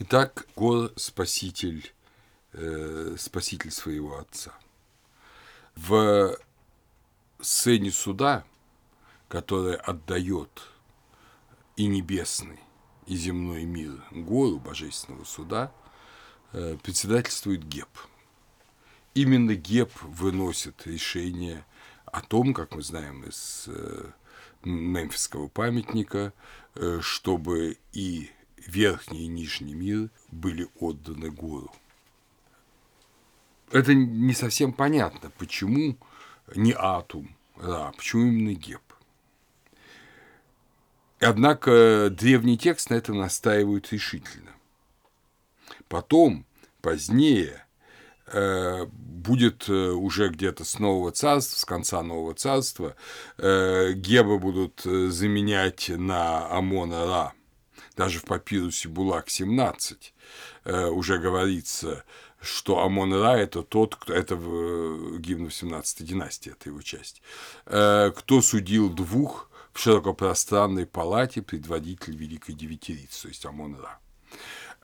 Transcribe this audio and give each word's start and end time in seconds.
Итак, 0.00 0.46
Гор– 0.54 0.92
спаситель, 0.96 1.92
э, 2.52 3.16
спаситель 3.18 3.72
своего 3.72 4.20
отца. 4.20 4.54
В 5.74 6.38
сцене 7.40 7.90
суда, 7.90 8.44
которая 9.28 9.74
отдает 9.74 10.62
и 11.74 11.86
небесный, 11.86 12.60
и 13.06 13.16
земной 13.16 13.64
мир 13.64 14.00
Гору 14.12 14.60
Божественного 14.60 15.24
суда, 15.24 15.72
э, 16.52 16.76
председательствует 16.80 17.64
Геб. 17.64 17.88
Именно 19.14 19.56
Геб 19.56 19.90
выносит 20.02 20.86
решение 20.86 21.64
о 22.06 22.20
том, 22.20 22.54
как 22.54 22.76
мы 22.76 22.82
знаем 22.82 23.24
из 23.24 23.64
э, 23.66 24.12
мемфисского 24.62 25.48
памятника, 25.48 26.32
э, 26.76 27.00
чтобы 27.02 27.78
и 27.92 28.30
верхний 28.66 29.24
и 29.24 29.28
нижний 29.28 29.74
мир 29.74 30.10
были 30.30 30.68
отданы 30.78 31.30
Гуру. 31.30 31.72
Это 33.70 33.94
не 33.94 34.32
совсем 34.32 34.72
понятно, 34.72 35.30
почему 35.38 35.96
не 36.54 36.72
Атум, 36.72 37.36
а 37.56 37.92
почему 37.92 38.26
именно 38.26 38.54
Геб. 38.54 38.80
Однако 41.20 42.08
древний 42.10 42.56
текст 42.56 42.90
на 42.90 42.94
этом 42.94 43.18
настаивает 43.18 43.92
решительно. 43.92 44.52
Потом, 45.88 46.46
позднее, 46.80 47.66
э, 48.26 48.86
будет 48.86 49.68
э, 49.68 49.72
уже 49.72 50.28
где-то 50.28 50.64
с 50.64 50.78
Нового 50.78 51.10
Царства, 51.10 51.58
с 51.58 51.64
конца 51.64 52.02
Нового 52.02 52.34
Царства, 52.34 52.94
э, 53.36 53.92
Геба 53.94 54.38
будут 54.38 54.82
заменять 54.82 55.88
на 55.88 56.48
Амона 56.48 57.04
Ра 57.04 57.32
даже 57.98 58.20
в 58.20 58.24
папирусе 58.24 58.88
Булак-17 58.88 59.96
э, 60.64 60.86
уже 60.86 61.18
говорится, 61.18 62.04
что 62.40 62.78
Амон-Ра– 62.78 63.36
это 63.38 63.64
тот, 63.64 63.96
кто, 63.96 64.14
это 64.14 64.36
в 64.36 65.16
э, 65.16 65.18
гимн 65.18 65.50
17 65.50 66.06
династии, 66.06 66.52
это 66.52 66.68
его 66.68 66.80
часть, 66.80 67.20
э, 67.66 68.12
кто 68.16 68.40
судил 68.40 68.88
двух 68.88 69.50
в 69.72 69.80
широкопространной 69.80 70.86
палате 70.86 71.42
предводитель 71.42 72.16
Великой 72.16 72.54
Девятирицы, 72.54 73.22
то 73.22 73.28
есть 73.28 73.44
Амон-Ра. 73.44 73.98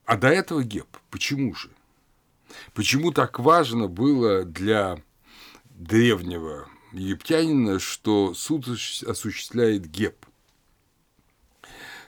А 0.07 0.17
до 0.17 0.29
этого 0.29 0.65
Геб. 0.65 0.89
Почему 1.11 1.55
же? 1.55 1.71
Почему 2.75 3.13
так 3.13 3.39
важно 3.39 3.87
было 3.87 4.43
для 4.43 5.01
древнего 5.71 6.69
египтянина, 6.93 7.79
что 7.79 8.35
суд 8.35 8.67
осуществляет 8.67 9.87
Геб– 9.87 10.27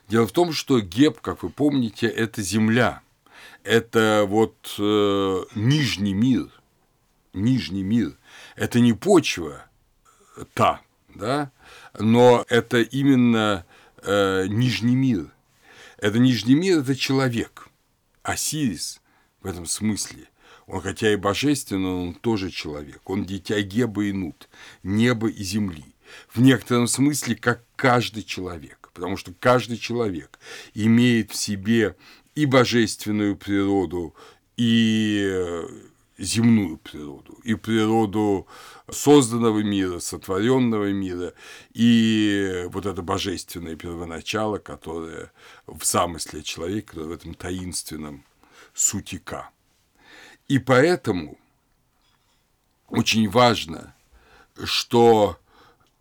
Дело 0.08 0.26
в 0.26 0.32
том, 0.32 0.52
что 0.52 0.80
Геб, 0.80 1.20
как 1.20 1.42
вы 1.42 1.50
помните, 1.50 2.06
это 2.06 2.42
земля, 2.42 3.02
это 3.64 4.24
вот 4.28 4.76
э, 4.78 5.44
нижний 5.54 6.14
мир, 6.14 6.48
нижний 7.32 7.82
мир, 7.82 8.16
это 8.54 8.78
не 8.78 8.92
почва 8.92 9.66
та, 10.54 10.80
да, 11.14 11.50
но 11.98 12.44
это 12.48 12.80
именно 12.80 13.64
э, 14.02 14.46
нижний 14.48 14.94
мир. 14.94 15.32
Это 15.98 16.18
нижний 16.18 16.54
мир– 16.54 16.78
это 16.80 16.94
человек. 16.94 17.68
Осирис 18.22 19.00
в 19.40 19.46
этом 19.46 19.66
смысле– 19.66 20.28
он 20.66 20.80
хотя 20.80 21.12
и 21.12 21.16
божественный, 21.16 22.08
он 22.08 22.14
тоже 22.14 22.50
человек. 22.50 23.08
Он 23.08 23.24
дитя 23.24 23.60
Геба 23.60 24.04
и 24.04 24.12
Нут, 24.12 24.48
неба 24.82 25.28
и 25.28 25.42
земли. 25.44 25.84
В 26.28 26.40
некотором 26.40 26.88
смысле, 26.88 27.36
как 27.36 27.64
каждый 27.76 28.24
человек 28.24 28.85
потому 28.96 29.18
что 29.18 29.34
каждый 29.38 29.76
человек 29.76 30.38
имеет 30.72 31.30
в 31.30 31.36
себе 31.36 31.96
и 32.34 32.46
божественную 32.46 33.36
природу, 33.36 34.14
и 34.56 35.22
э, 35.22 35.68
земную 36.16 36.78
природу, 36.78 37.34
и 37.44 37.54
природу 37.54 38.46
созданного 38.90 39.62
мира, 39.62 39.98
сотворенного 39.98 40.92
мира, 40.92 41.34
и 41.74 42.64
вот 42.68 42.86
это 42.86 43.02
божественное 43.02 43.76
первоначало, 43.76 44.56
которое 44.56 45.30
в 45.66 45.84
замысле 45.84 46.42
человека, 46.42 46.94
в 47.00 47.12
этом 47.12 47.34
таинственном 47.34 48.24
сутика. 48.72 49.50
И 50.48 50.58
поэтому 50.58 51.38
очень 52.88 53.28
важно, 53.28 53.94
что 54.64 55.38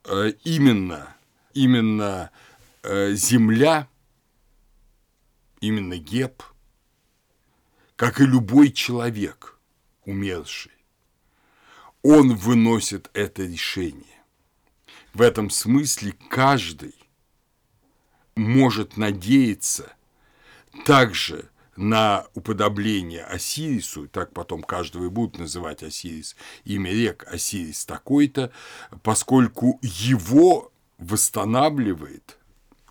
э, 0.05 0.31
именно, 0.45 1.13
именно 1.53 2.31
земля, 3.13 3.87
именно 5.59 5.97
Геб, 5.97 6.43
как 7.95 8.19
и 8.19 8.25
любой 8.25 8.71
человек, 8.71 9.59
умерший, 10.05 10.71
он 12.01 12.35
выносит 12.35 13.09
это 13.13 13.43
решение. 13.43 14.03
В 15.13 15.21
этом 15.21 15.49
смысле 15.49 16.13
каждый 16.29 16.93
может 18.35 18.97
надеяться 18.97 19.93
также 20.85 21.49
на 21.77 22.27
уподобление 22.33 23.23
Осирису, 23.23 24.07
так 24.07 24.33
потом 24.33 24.61
каждого 24.61 25.05
и 25.05 25.09
будут 25.09 25.39
называть 25.39 25.83
Осирис, 25.83 26.35
имя 26.63 26.91
рек 26.91 27.25
Осирис 27.27 27.85
такой-то, 27.85 28.51
поскольку 29.03 29.79
его 29.81 30.71
восстанавливает 30.97 32.37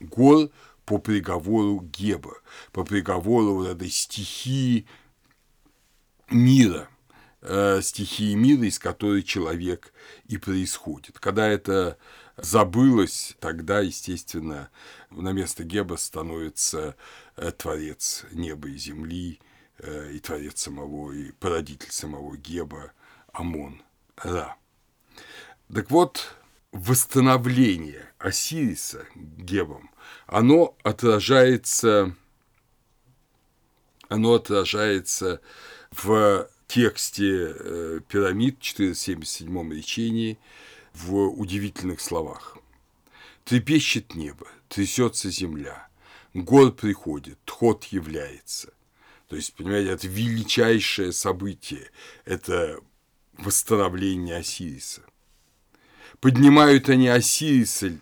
гор 0.00 0.50
по 0.84 0.98
приговору 0.98 1.80
Геба, 1.80 2.34
по 2.72 2.84
приговору 2.84 3.54
вот 3.54 3.68
этой 3.68 3.90
стихии 3.90 4.86
мира, 6.30 6.88
э, 7.42 7.80
стихии 7.82 8.34
мира, 8.34 8.64
из 8.64 8.78
которой 8.78 9.22
человек 9.22 9.92
и 10.26 10.36
происходит. 10.36 11.18
Когда 11.18 11.48
это 11.48 11.98
забылось, 12.36 13.36
тогда, 13.40 13.80
естественно, 13.80 14.70
на 15.10 15.32
место 15.32 15.64
Геба 15.64 15.96
становится 15.96 16.96
э, 17.36 17.52
Творец 17.52 18.24
неба 18.32 18.68
и 18.68 18.76
земли, 18.76 19.40
э, 19.78 20.12
и 20.12 20.18
Творец 20.18 20.60
самого, 20.60 21.12
и 21.12 21.32
породитель 21.32 21.92
самого 21.92 22.36
Геба, 22.36 22.92
Амон, 23.32 23.82
Ра. 24.16 24.56
Так 25.72 25.90
вот, 25.90 26.36
восстановление 26.74 28.12
Осириса 28.18 29.06
Гебом, 29.14 29.90
оно 30.26 30.76
отражается, 30.82 32.16
оно 34.08 34.34
отражается 34.34 35.40
в 35.92 36.48
тексте 36.66 37.54
э, 37.56 38.00
пирамид 38.08 38.58
в 38.58 38.62
477 38.62 39.72
речении 39.72 40.38
в 40.92 41.14
удивительных 41.28 42.00
словах. 42.00 42.58
Трепещет 43.44 44.16
небо, 44.16 44.48
трясется 44.68 45.30
земля, 45.30 45.86
гор 46.34 46.72
приходит, 46.72 47.38
ход 47.48 47.84
является. 47.84 48.74
То 49.28 49.36
есть, 49.36 49.54
понимаете, 49.54 49.90
это 49.90 50.08
величайшее 50.08 51.12
событие, 51.12 51.88
это 52.24 52.80
восстановление 53.38 54.38
Осириса. 54.38 55.02
Поднимают 56.24 56.88
они 56.88 57.08
Осириса 57.08 57.98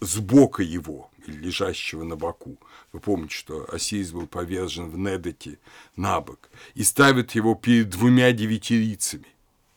с 0.00 0.16
бока 0.16 0.62
его, 0.62 1.10
лежащего 1.26 2.02
на 2.02 2.16
боку. 2.16 2.56
Вы 2.90 3.00
помните, 3.00 3.34
что 3.34 3.68
Осирис 3.70 4.12
был 4.12 4.26
повержен 4.26 4.88
в 4.88 4.96
Недоте 4.96 5.58
на 5.94 6.22
бок, 6.22 6.48
и 6.74 6.82
ставят 6.82 7.32
его 7.32 7.54
перед 7.54 7.90
двумя 7.90 8.32
девятирицами. 8.32 9.26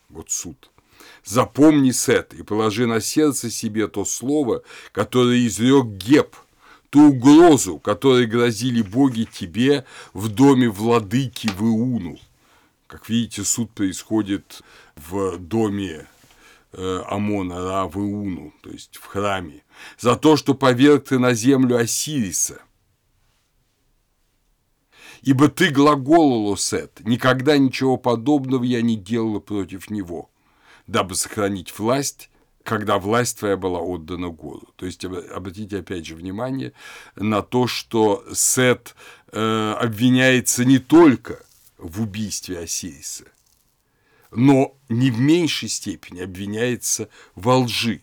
Вот 0.08 0.32
суд. 0.32 0.72
Запомни, 1.26 1.92
Сет, 1.92 2.34
и 2.34 2.42
положи 2.44 2.88
на 2.88 3.02
сердце 3.02 3.50
себе 3.50 3.90
то 3.90 4.06
слово, 4.06 4.64
которое 4.94 5.46
изрек 5.46 5.88
Геб, 5.88 6.38
ту 6.90 7.10
угрозу, 7.10 7.80
которой 7.80 8.28
грозили 8.28 8.82
боги 8.82 9.28
тебе 9.30 9.84
в 10.14 10.30
доме 10.30 10.70
владыки 10.70 11.48
Виуну. 11.60 12.18
Как 12.88 13.10
видите, 13.10 13.44
суд 13.44 13.72
происходит 13.72 14.62
в 14.96 15.38
доме 15.38 16.08
Амона 16.74 17.62
Ра 17.62 17.86
в 17.88 17.98
Иуну, 17.98 18.54
то 18.62 18.70
есть 18.70 18.98
в 18.98 19.06
храме, 19.06 19.64
за 20.00 20.16
то, 20.16 20.38
что 20.38 20.54
поверг 20.54 21.06
ты 21.06 21.20
на 21.20 21.34
землю 21.34 21.78
Осириса. 21.78 22.62
Ибо 25.22 25.50
ты 25.50 25.70
глаголол, 25.70 26.58
Сет, 26.58 27.02
никогда 27.06 27.58
ничего 27.58 27.98
подобного 27.98 28.64
я 28.64 28.82
не 28.82 28.96
делала 28.96 29.40
против 29.40 29.90
него, 29.90 30.32
дабы 30.88 31.16
сохранить 31.16 31.78
власть, 31.78 32.30
когда 32.64 32.98
власть 32.98 33.40
твоя 33.40 33.58
была 33.58 33.80
отдана 33.80 34.30
Гору. 34.30 34.70
То 34.78 34.86
есть 34.86 35.04
обратите 35.04 35.80
опять 35.80 36.06
же 36.06 36.16
внимание 36.16 36.74
на 37.16 37.42
то, 37.42 37.68
что 37.68 38.24
Сет 38.34 38.96
э, 39.32 39.76
обвиняется 39.78 40.66
не 40.66 40.80
только 40.80 41.44
в 41.78 42.02
убийстве 42.02 42.60
Осириса– 42.60 43.26
но 44.32 44.78
не 44.90 45.12
в 45.12 45.20
меньшей 45.20 45.70
степени 45.70 46.22
обвиняется 46.22 47.10
во 47.36 47.58
лжи, 47.60 48.02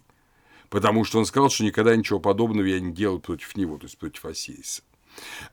потому 0.69 1.05
что 1.05 1.19
он 1.19 1.27
сказал, 1.27 1.51
что 1.51 1.65
никогда 1.65 1.97
ничего 1.97 2.21
подобного 2.21 2.67
я 2.67 2.81
не 2.81 2.93
делал 2.93 3.19
против 3.19 3.57
него, 3.57 3.79
то 3.79 3.85
есть 3.85 3.99
против 3.99 4.25
Осириса. 4.25 4.83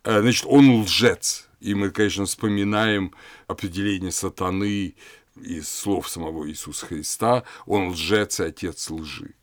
Э, 0.04 0.22
значит, 0.22 0.46
он 0.48 0.82
лжец. 0.82 1.48
И 1.60 1.74
мы, 1.74 1.90
конечно, 1.90 2.26
вспоминаем 2.26 3.14
определение 3.48 4.12
сатаны 4.12 4.96
из 5.42 5.68
слов 5.68 6.10
самого 6.10 6.48
Иисуса 6.50 6.86
Христа. 6.86 7.44
Он 7.66 7.90
лжец 7.90 8.40
и 8.40 8.44
отец 8.44 8.90
лжи. 8.90 9.34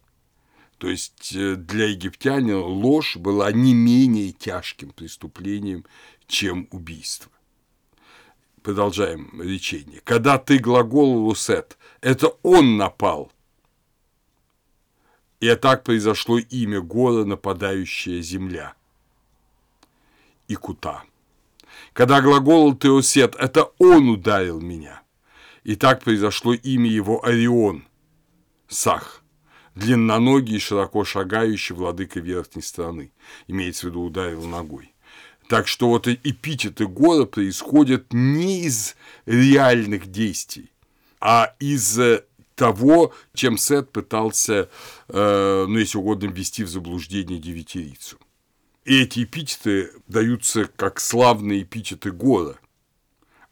То 0.78 0.88
есть 0.88 1.32
э, 1.34 1.56
для 1.56 1.86
египтянина 1.86 2.60
ложь 2.60 3.16
была 3.16 3.50
не 3.52 3.74
менее 3.74 4.32
тяжким 4.32 4.90
преступлением, 4.90 5.84
чем 6.26 6.68
убийство. 6.70 7.31
Продолжаем 8.62 9.42
речение. 9.42 10.00
Когда 10.04 10.38
ты 10.38 10.58
глагол 10.58 11.26
Лусет, 11.26 11.76
это 12.00 12.28
он 12.42 12.76
напал. 12.76 13.32
И 15.40 15.52
так 15.56 15.82
произошло 15.82 16.38
имя 16.38 16.80
гора, 16.80 17.24
нападающая 17.24 18.22
земля. 18.22 18.74
И 20.46 20.54
кута. 20.54 21.02
Когда 21.92 22.20
глагол 22.20 22.76
Теосет, 22.76 23.34
это 23.34 23.72
он 23.78 24.08
ударил 24.08 24.60
меня. 24.60 25.02
И 25.64 25.74
так 25.74 26.04
произошло 26.04 26.54
имя 26.54 26.88
его 26.88 27.24
Орион, 27.24 27.84
Сах, 28.68 29.22
длинноногий 29.74 30.56
и 30.56 30.60
широко 30.60 31.04
шагающий 31.04 31.74
владыка 31.74 32.20
верхней 32.20 32.62
страны, 32.62 33.12
имеется 33.48 33.86
в 33.86 33.90
виду 33.90 34.02
ударил 34.02 34.44
ногой. 34.46 34.91
Так 35.48 35.68
что 35.68 35.88
вот 35.88 36.08
эпитеты 36.08 36.86
гора 36.86 37.26
происходят 37.26 38.12
не 38.12 38.62
из 38.62 38.96
реальных 39.26 40.06
действий, 40.06 40.70
а 41.20 41.54
из 41.58 41.98
э, 41.98 42.24
того, 42.54 43.12
чем 43.34 43.58
Сет 43.58 43.90
пытался, 43.90 44.70
э, 45.08 45.66
ну, 45.68 45.78
если 45.78 45.98
угодно, 45.98 46.26
ввести 46.26 46.64
в 46.64 46.68
заблуждение 46.68 47.38
девятирицу. 47.38 48.18
И 48.84 49.02
эти 49.02 49.24
эпитеты 49.24 49.92
даются 50.08 50.64
как 50.64 51.00
славные 51.00 51.62
эпитеты 51.62 52.10
гора, 52.10 52.56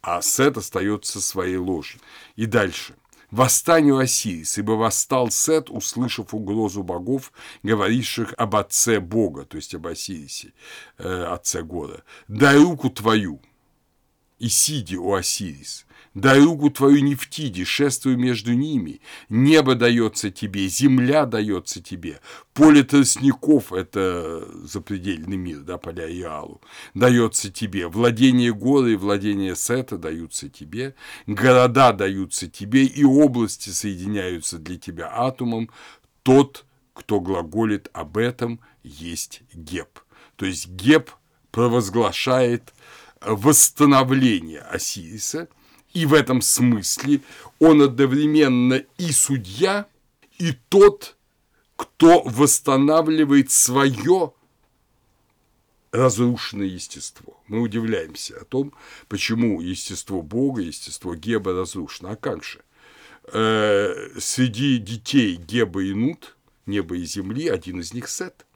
а 0.02 0.22
Сет 0.22 0.56
остается 0.56 1.20
своей 1.20 1.56
ложью. 1.56 2.00
И 2.36 2.46
дальше. 2.46 2.94
«Восстанию 3.30 3.98
Осирис, 3.98 4.58
ибо 4.58 4.72
восстал 4.72 5.30
Сет, 5.30 5.70
услышав 5.70 6.34
угрозу 6.34 6.82
богов, 6.82 7.32
говоривших 7.62 8.34
об 8.36 8.56
отце 8.56 9.00
Бога, 9.00 9.44
то 9.44 9.56
есть 9.56 9.74
об 9.74 9.86
Осирисе, 9.86 10.52
э, 10.98 11.24
отце 11.24 11.62
гора. 11.62 12.02
Дай 12.28 12.56
руку 12.58 12.90
твою, 12.90 13.40
и 14.38 14.48
сиди, 14.48 14.96
о 14.96 15.14
Осирис, 15.14 15.86
Руку 16.14 16.70
твою 16.70 17.02
Нефтиде, 17.02 17.64
шествуй 17.64 18.16
между 18.16 18.52
ними. 18.52 19.00
Небо 19.28 19.76
дается 19.76 20.30
тебе, 20.30 20.66
земля 20.66 21.24
дается 21.24 21.80
тебе. 21.80 22.20
Поле 22.52 22.82
тростников– 22.82 23.72
это 23.72 24.44
запредельный 24.64 25.36
мир, 25.36 25.60
да, 25.60 25.78
поля 25.78 26.10
Иалу, 26.10 26.60
дается 26.94 27.52
тебе. 27.52 27.86
Владение 27.86 28.52
горы 28.52 28.94
и 28.94 28.96
владение 28.96 29.54
Сета 29.54 29.98
даются 29.98 30.48
тебе. 30.48 30.96
Города 31.28 31.92
даются 31.92 32.48
тебе, 32.48 32.86
и 32.86 33.04
области 33.04 33.70
соединяются 33.70 34.58
для 34.58 34.78
тебя 34.78 35.12
атомом. 35.12 35.70
Тот, 36.24 36.64
кто 36.92 37.20
глаголит 37.20 37.88
об 37.92 38.16
этом, 38.16 38.58
есть 38.82 39.42
Геб. 39.52 40.00
То 40.34 40.44
есть 40.44 40.68
Геб 40.70 41.12
провозглашает 41.52 42.74
восстановление 43.20 44.62
Осириса– 44.62 45.48
и 45.92 46.06
в 46.06 46.14
этом 46.14 46.40
смысле 46.40 47.20
он 47.58 47.82
одновременно 47.82 48.82
и 48.98 49.12
судья, 49.12 49.86
и 50.38 50.52
тот, 50.68 51.16
кто 51.76 52.22
восстанавливает 52.22 53.50
свое 53.50 54.32
разрушенное 55.92 56.66
естество. 56.66 57.36
Мы 57.48 57.60
удивляемся 57.60 58.38
о 58.40 58.44
том, 58.44 58.72
почему 59.08 59.60
естество 59.60 60.22
Бога, 60.22 60.62
естество 60.62 61.14
Геба 61.14 61.52
разрушено. 61.52 62.10
А 62.10 62.16
как 62.16 62.44
же? 62.44 62.60
Э, 63.32 64.10
среди 64.18 64.78
детей 64.78 65.36
Геба 65.36 65.82
и 65.82 65.92
Нут, 65.92 66.36
неба 66.66 66.96
и 66.96 67.04
земли, 67.04 67.48
один 67.48 67.80
из 67.80 67.92
них 67.92 68.08
Сет. 68.08 68.46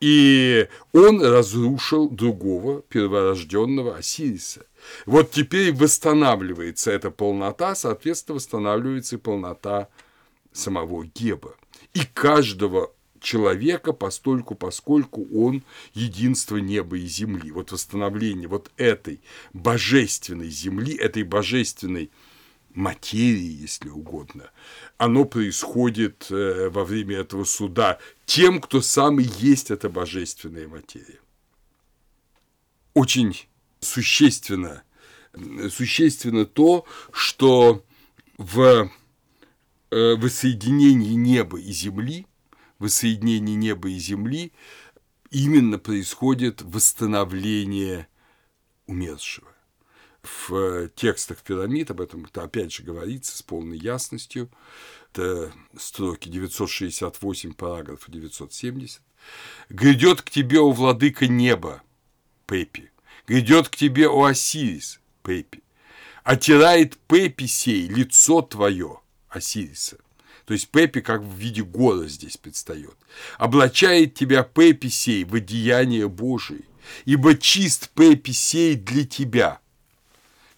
И 0.00 0.68
он 0.92 1.22
разрушил 1.22 2.08
другого 2.08 2.82
перворожденного 2.82 3.96
Осириса. 3.96 4.66
Вот 5.06 5.30
теперь 5.30 5.72
восстанавливается 5.72 6.90
эта 6.90 7.10
полнота, 7.10 7.74
соответственно, 7.74 8.36
восстанавливается 8.36 9.16
и 9.16 9.18
полнота 9.18 9.88
самого 10.52 11.04
Геба. 11.04 11.54
И 11.94 12.00
каждого 12.14 12.92
человека, 13.20 13.92
постольку, 13.92 14.54
поскольку 14.54 15.26
он 15.32 15.62
единство 15.94 16.56
неба 16.56 16.96
и 16.96 17.06
земли. 17.06 17.50
Вот 17.50 17.72
восстановление 17.72 18.48
вот 18.48 18.70
этой 18.76 19.20
божественной 19.52 20.48
земли, 20.48 20.94
этой 20.94 21.22
божественной 21.22 22.10
материи, 22.74 23.60
если 23.62 23.88
угодно, 23.88 24.50
оно 24.96 25.24
происходит 25.24 26.28
э, 26.30 26.68
во 26.70 26.84
время 26.84 27.18
этого 27.18 27.44
суда 27.44 27.98
тем, 28.26 28.60
кто 28.60 28.80
сам 28.80 29.20
и 29.20 29.24
есть 29.38 29.70
эта 29.70 29.88
божественная 29.88 30.68
материя. 30.68 31.18
Очень 32.94 33.36
существенно, 33.80 34.82
существенно 35.70 36.46
то, 36.46 36.84
что 37.12 37.84
в 38.38 38.90
э, 39.90 40.14
воссоединении 40.16 41.14
неба 41.14 41.58
и 41.60 41.72
земли, 41.72 42.26
воссоединении 42.78 43.54
неба 43.54 43.90
и 43.90 43.98
земли 43.98 44.52
именно 45.30 45.78
происходит 45.78 46.62
восстановление 46.62 48.08
умершего 48.86 49.50
в 50.22 50.54
э, 50.54 50.88
текстах 50.94 51.38
пирамид, 51.42 51.90
об 51.90 52.00
этом 52.00 52.24
это 52.24 52.42
опять 52.42 52.72
же 52.72 52.82
говорится 52.82 53.36
с 53.36 53.42
полной 53.42 53.78
ясностью, 53.78 54.50
это 55.12 55.52
строки 55.78 56.28
968, 56.28 57.54
параграф 57.54 58.04
970. 58.06 59.00
«Грядет 59.68 60.22
к 60.22 60.30
тебе, 60.30 60.60
о 60.60 60.70
владыка 60.70 61.26
неба, 61.26 61.82
Пепи, 62.46 62.89
грядет 63.30 63.68
к 63.68 63.76
тебе, 63.76 64.08
о 64.08 64.24
Осирис, 64.24 64.98
Пепи, 65.22 65.62
отирает 66.24 66.96
Пепи 67.06 67.46
сей 67.46 67.86
лицо 67.86 68.42
твое, 68.42 68.98
Осириса». 69.28 69.98
То 70.46 70.54
есть 70.54 70.68
Пепи 70.68 71.00
как 71.00 71.22
в 71.22 71.36
виде 71.36 71.62
гора 71.62 72.08
здесь 72.08 72.36
предстает. 72.36 72.96
«Облачает 73.38 74.14
тебя 74.14 74.42
Пепи 74.42 74.88
сей 74.88 75.22
в 75.22 75.36
одеяние 75.36 76.08
Божие, 76.08 76.62
ибо 77.04 77.36
чист 77.36 77.90
Пепи 77.90 78.32
сей 78.32 78.74
для 78.74 79.06
тебя, 79.06 79.60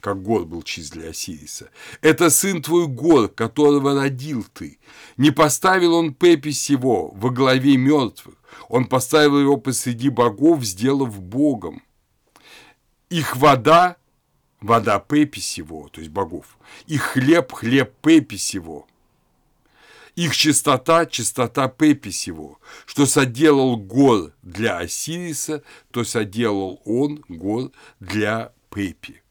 как 0.00 0.22
гор 0.22 0.46
был 0.46 0.62
чист 0.62 0.94
для 0.94 1.10
Осириса. 1.10 1.68
Это 2.00 2.30
сын 2.30 2.62
твой 2.62 2.86
гор, 2.86 3.28
которого 3.28 4.00
родил 4.00 4.46
ты. 4.54 4.78
Не 5.18 5.30
поставил 5.30 5.92
он 5.92 6.14
Пепис 6.14 6.70
его 6.70 7.10
во 7.10 7.28
главе 7.28 7.76
мертвых, 7.76 8.36
он 8.70 8.86
поставил 8.86 9.38
его 9.38 9.58
посреди 9.58 10.08
богов, 10.08 10.64
сделав 10.64 11.20
богом. 11.20 11.82
Их 13.12 13.36
вода– 13.36 13.96
вода 14.62 14.98
Пепис 14.98 15.58
его, 15.58 15.88
то 15.88 16.00
есть 16.00 16.10
богов, 16.10 16.56
их 16.86 17.02
хлеб– 17.02 17.52
хлеб 17.52 17.92
Пепис 18.00 18.54
его. 18.54 18.86
Их 20.14 20.34
чистота– 20.34 21.04
чистота 21.14 21.68
Пепис 21.68 22.26
его. 22.26 22.58
Что 22.86 23.04
соделал 23.04 23.76
гор 23.76 24.32
для 24.40 24.78
Осириса, 24.78 25.62
то 25.90 26.04
соделал 26.04 26.80
он 26.86 27.22
гор 27.28 27.70
для 28.00 28.52
Пепи 28.70 29.21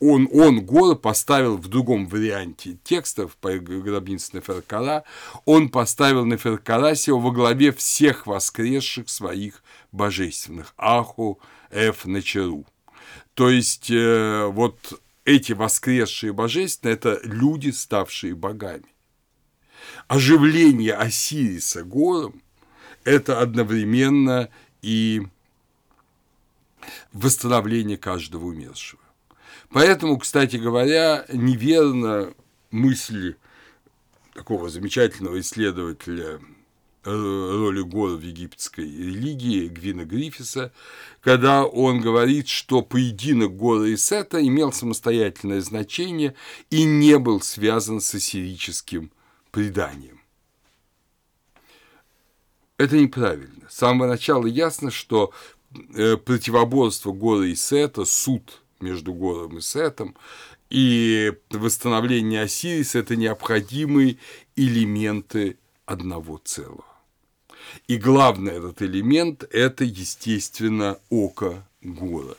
он, 0.00 0.28
он 0.32 0.64
Гора 0.64 0.94
поставил 0.94 1.56
в 1.58 1.68
другом 1.68 2.06
варианте 2.06 2.78
текстов 2.82 3.36
по 3.36 3.52
гробнице 3.58 4.36
Неферкара, 4.36 5.04
он 5.44 5.68
поставил 5.68 6.24
Неферкарасе 6.24 7.12
во 7.12 7.30
главе 7.30 7.70
всех 7.70 8.26
воскресших 8.26 9.08
своих 9.10 9.62
божественных 9.92 10.74
Аху, 10.78 11.38
Эф, 11.70 12.06
Начеру. 12.06 12.64
То 13.34 13.50
есть, 13.50 13.90
э, 13.90 14.46
вот 14.46 15.00
эти 15.24 15.52
воскресшие 15.52 16.32
божественные– 16.32 16.94
это 16.96 17.20
люди, 17.22 17.70
ставшие 17.70 18.34
богами. 18.34 18.86
Оживление 20.08 20.94
Осириса 20.94 21.84
гором– 21.84 22.42
это 23.04 23.40
одновременно 23.40 24.48
и 24.82 25.22
восстановление 27.12 27.98
каждого 27.98 28.46
умершего. 28.46 29.02
Поэтому, 29.72 30.18
кстати 30.18 30.56
говоря, 30.56 31.24
неверно 31.32 32.34
мысли 32.72 33.36
такого 34.34 34.68
замечательного 34.68 35.38
исследователя 35.40 36.40
э, 37.04 37.10
роли 37.10 37.82
гор 37.82 38.16
в 38.16 38.20
египетской 38.20 38.84
религии 38.84 39.68
Гвина 39.68 40.04
Гриффиса, 40.04 40.72
когда 41.20 41.64
он 41.64 42.00
говорит, 42.00 42.48
что 42.48 42.82
поединок 42.82 43.56
Гора 43.56 43.86
и 43.86 43.96
Сета 43.96 44.44
имел 44.44 44.72
самостоятельное 44.72 45.60
значение 45.60 46.34
и 46.70 46.82
не 46.82 47.18
был 47.18 47.40
связан 47.40 48.00
с 48.00 48.12
ассирическим 48.12 49.12
преданием. 49.52 50.20
Это 52.76 52.96
неправильно. 52.96 53.68
С 53.68 53.76
самого 53.76 54.08
начала 54.08 54.46
ясно, 54.46 54.90
что 54.90 55.32
э, 55.94 56.16
противоборство 56.16 57.12
Гора 57.12 57.46
и 57.46 57.54
Сета, 57.54 58.04
суд 58.04 58.62
между 58.80 59.12
Гором 59.12 59.58
и 59.58 59.60
Сетом, 59.60 60.16
и 60.68 61.32
восстановление 61.50 62.42
Осириса– 62.42 62.98
это 63.00 63.16
необходимые 63.16 64.18
элементы 64.56 65.58
одного 65.86 66.38
целого. 66.38 66.84
И 67.88 67.96
главный 67.96 68.52
этот 68.52 68.82
элемент– 68.82 69.44
это, 69.52 69.84
естественно, 69.84 70.98
око 71.10 71.66
Гора. 71.82 72.36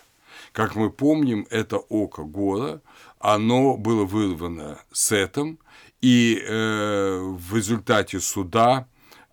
Как 0.51 0.75
мы 0.75 0.89
помним, 0.89 1.47
это 1.49 1.77
око 1.77 2.23
Гора, 2.23 2.81
оно 3.19 3.77
было 3.77 4.05
вырвано 4.05 4.79
Сетом, 4.91 5.59
и 6.01 6.41
э, 6.41 7.19
в 7.19 7.55
результате 7.55 8.19
суда 8.19 8.87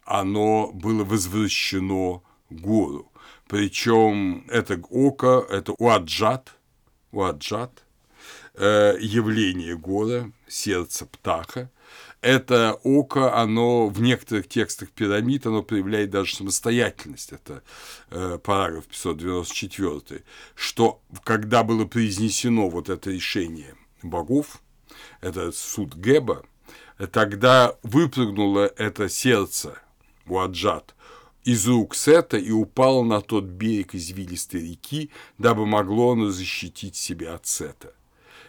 оно 0.05 0.71
было 0.73 1.05
возвращено 1.05 2.23
Гору. 2.51 3.11
Причем 3.47 4.45
это 4.49 4.81
око, 4.91 5.47
это 5.49 5.73
уаджат, 5.73 6.55
уаджат, 7.13 7.85
э, 8.55 8.97
явление 9.01 9.77
Гора, 9.77 10.31
сердце 10.47 11.07
птаха, 11.07 11.71
это 12.21 12.79
око, 12.83 13.37
оно 13.37 13.87
в 13.87 14.01
некоторых 14.01 14.49
текстах 14.49 14.91
пирамид, 14.91 15.47
оно 15.47 15.63
проявляет 15.63 16.11
даже 16.11 16.35
самостоятельность. 16.35 17.33
Это 17.33 17.63
э, 18.11 18.39
параграф 18.43 18.87
594, 18.87 20.25
что 20.57 21.01
когда 21.23 21.63
было 21.63 21.85
произнесено 21.85 22.69
вот 22.69 22.89
это 22.89 23.11
решение 23.11 23.75
богов, 24.03 24.61
это 25.21 25.53
суд 25.53 25.95
Геба, 25.95 26.45
тогда 27.13 27.77
выпрыгнуло 27.85 28.73
это 28.77 29.09
сердце 29.09 29.81
у 30.27 30.39
Аджат 30.39 30.95
из 31.49 31.67
рук 31.67 31.95
Сета 31.95 32.37
и 32.37 32.51
упало 32.51 33.03
на 33.03 33.23
тот 33.23 33.45
берег 33.45 33.95
извилистой 33.95 34.69
реки, 34.69 35.09
дабы 35.39 35.65
могло 35.65 36.13
оно 36.13 36.29
защитить 36.29 36.95
себя 36.95 37.37
от 37.37 37.47
Сета. 37.47 37.95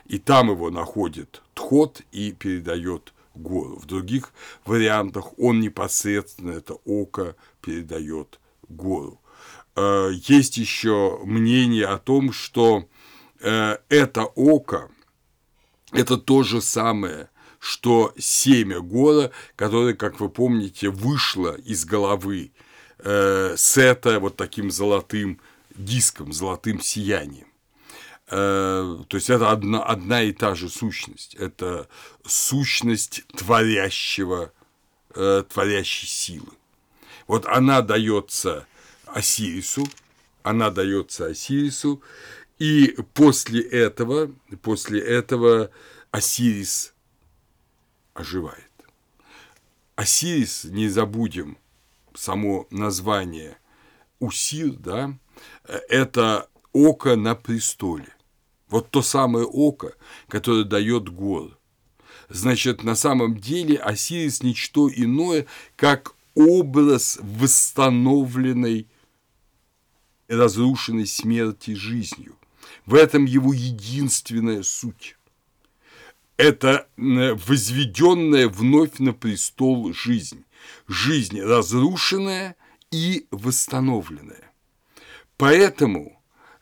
И 0.06 0.20
там 0.20 0.50
его 0.50 0.70
находит 0.70 1.42
Тхот 1.54 2.02
и 2.12 2.34
передает 2.34 3.14
гору. 3.36 3.78
В 3.78 3.86
других 3.86 4.34
вариантах 4.66 5.40
он 5.40 5.62
непосредственно 5.62 6.52
это 6.52 6.74
око 6.84 7.38
передает 7.62 8.38
гору. 8.68 9.22
Э, 9.78 10.10
есть 10.28 10.58
еще 10.58 11.22
мнение 11.24 11.86
о 11.86 12.00
том, 12.00 12.34
что 12.34 12.86
э, 13.40 13.78
это 13.88 14.26
око– 14.26 14.92
это 15.94 16.18
то 16.18 16.44
же 16.44 16.62
самое, 16.62 17.30
что 17.60 18.14
семя 18.18 18.82
гора, 18.82 19.32
которое, 19.56 19.94
как 19.94 20.20
вы 20.20 20.28
помните, 20.28 20.90
вышло 20.90 21.56
из 21.56 21.86
головы 21.86 22.52
э, 23.00 23.56
Сета 23.58 24.20
вот 24.20 24.36
таким 24.36 24.72
золотым 24.72 25.40
диском, 25.76 26.34
золотым 26.34 26.82
сиянием. 26.82 27.48
Э, 28.28 28.98
то 29.08 29.18
есть 29.18 29.30
это 29.30 29.52
одна, 29.52 29.84
одна 29.84 30.22
и 30.22 30.32
та 30.32 30.56
же 30.56 30.70
сущность. 30.70 31.36
Это 31.36 31.88
сущность 32.26 33.26
творящего, 33.36 34.52
э, 35.16 35.44
творящей 35.50 36.08
силы. 36.08 36.52
Вот 37.28 37.46
она 37.46 37.82
дается 37.82 38.68
Осирису, 39.06 39.88
она 40.44 40.70
дается 40.70 41.28
Осирису, 41.28 42.02
и 42.58 42.96
после 43.14 43.62
этого, 43.62 44.32
после 44.62 45.00
этого 45.00 45.72
Осирис 46.12 46.94
оживает. 48.14 48.66
Осирис, 49.96 50.66
не 50.66 50.88
забудем 50.88 51.58
само 52.20 52.68
название 52.70 53.58
Усир, 54.20 54.74
да, 54.74 55.18
это 55.88 56.50
око 56.74 57.16
на 57.16 57.34
престоле. 57.34 58.14
Вот 58.68 58.90
то 58.90 59.02
самое 59.02 59.46
око, 59.46 59.94
которое 60.28 60.66
дает 60.66 61.08
гор. 61.08 61.58
Значит, 62.28 62.84
на 62.84 62.96
самом 62.96 63.38
деле 63.38 63.78
Осирис– 63.78 64.44
ничто 64.44 64.90
иное, 64.90 65.46
как 65.78 66.14
образ 66.36 67.18
восстановленной 67.22 68.88
разрушенной 70.28 71.08
смерти 71.08 71.74
жизнью. 71.74 72.36
В 72.86 72.96
этом 72.96 73.24
его 73.26 73.54
единственная 73.54 74.62
суть. 74.64 75.16
Это 76.36 76.88
возведенная 76.98 78.50
вновь 78.50 79.00
на 79.00 79.14
престол 79.14 79.94
жизнь. 79.94 80.44
Жизнь 80.88 81.42
разрушенная 81.42 82.56
и 82.92 83.28
восстановленная. 83.32 84.52
Поэтому– 85.38 86.16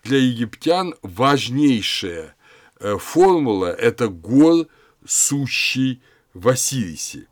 для 0.08 0.20
египтян 0.20 0.96
важнейшая 1.01 2.36
э, 2.80 2.98
формула– 2.98 3.66
это 3.77 4.08
гор, 4.08 4.68
сущий 5.06 6.01
в 6.34 6.48
Осирисе. 6.48 7.27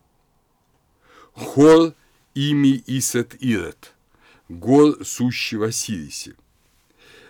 Хор 1.34 1.93
ими 2.34 2.84
Исет 2.86 3.36
Ирет, 3.39 3.93
гор, 4.50 5.05
сущий 5.05 5.57
в 5.57 5.63
Осирисе. 5.63 6.36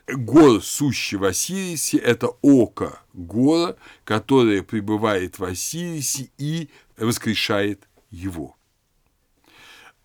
Гор, 0.08 0.63
сущий 0.63 1.18
в 1.18 1.24
Осирисе– 1.24 1.98
это 2.00 2.30
око 2.42 3.01
гора, 3.13 3.75
которое 4.04 4.63
пребывает 4.63 5.38
в 5.38 5.44
Осирисе 5.44 6.32
и 6.39 6.70
воскрешает 6.98 7.88
его. 8.10 8.54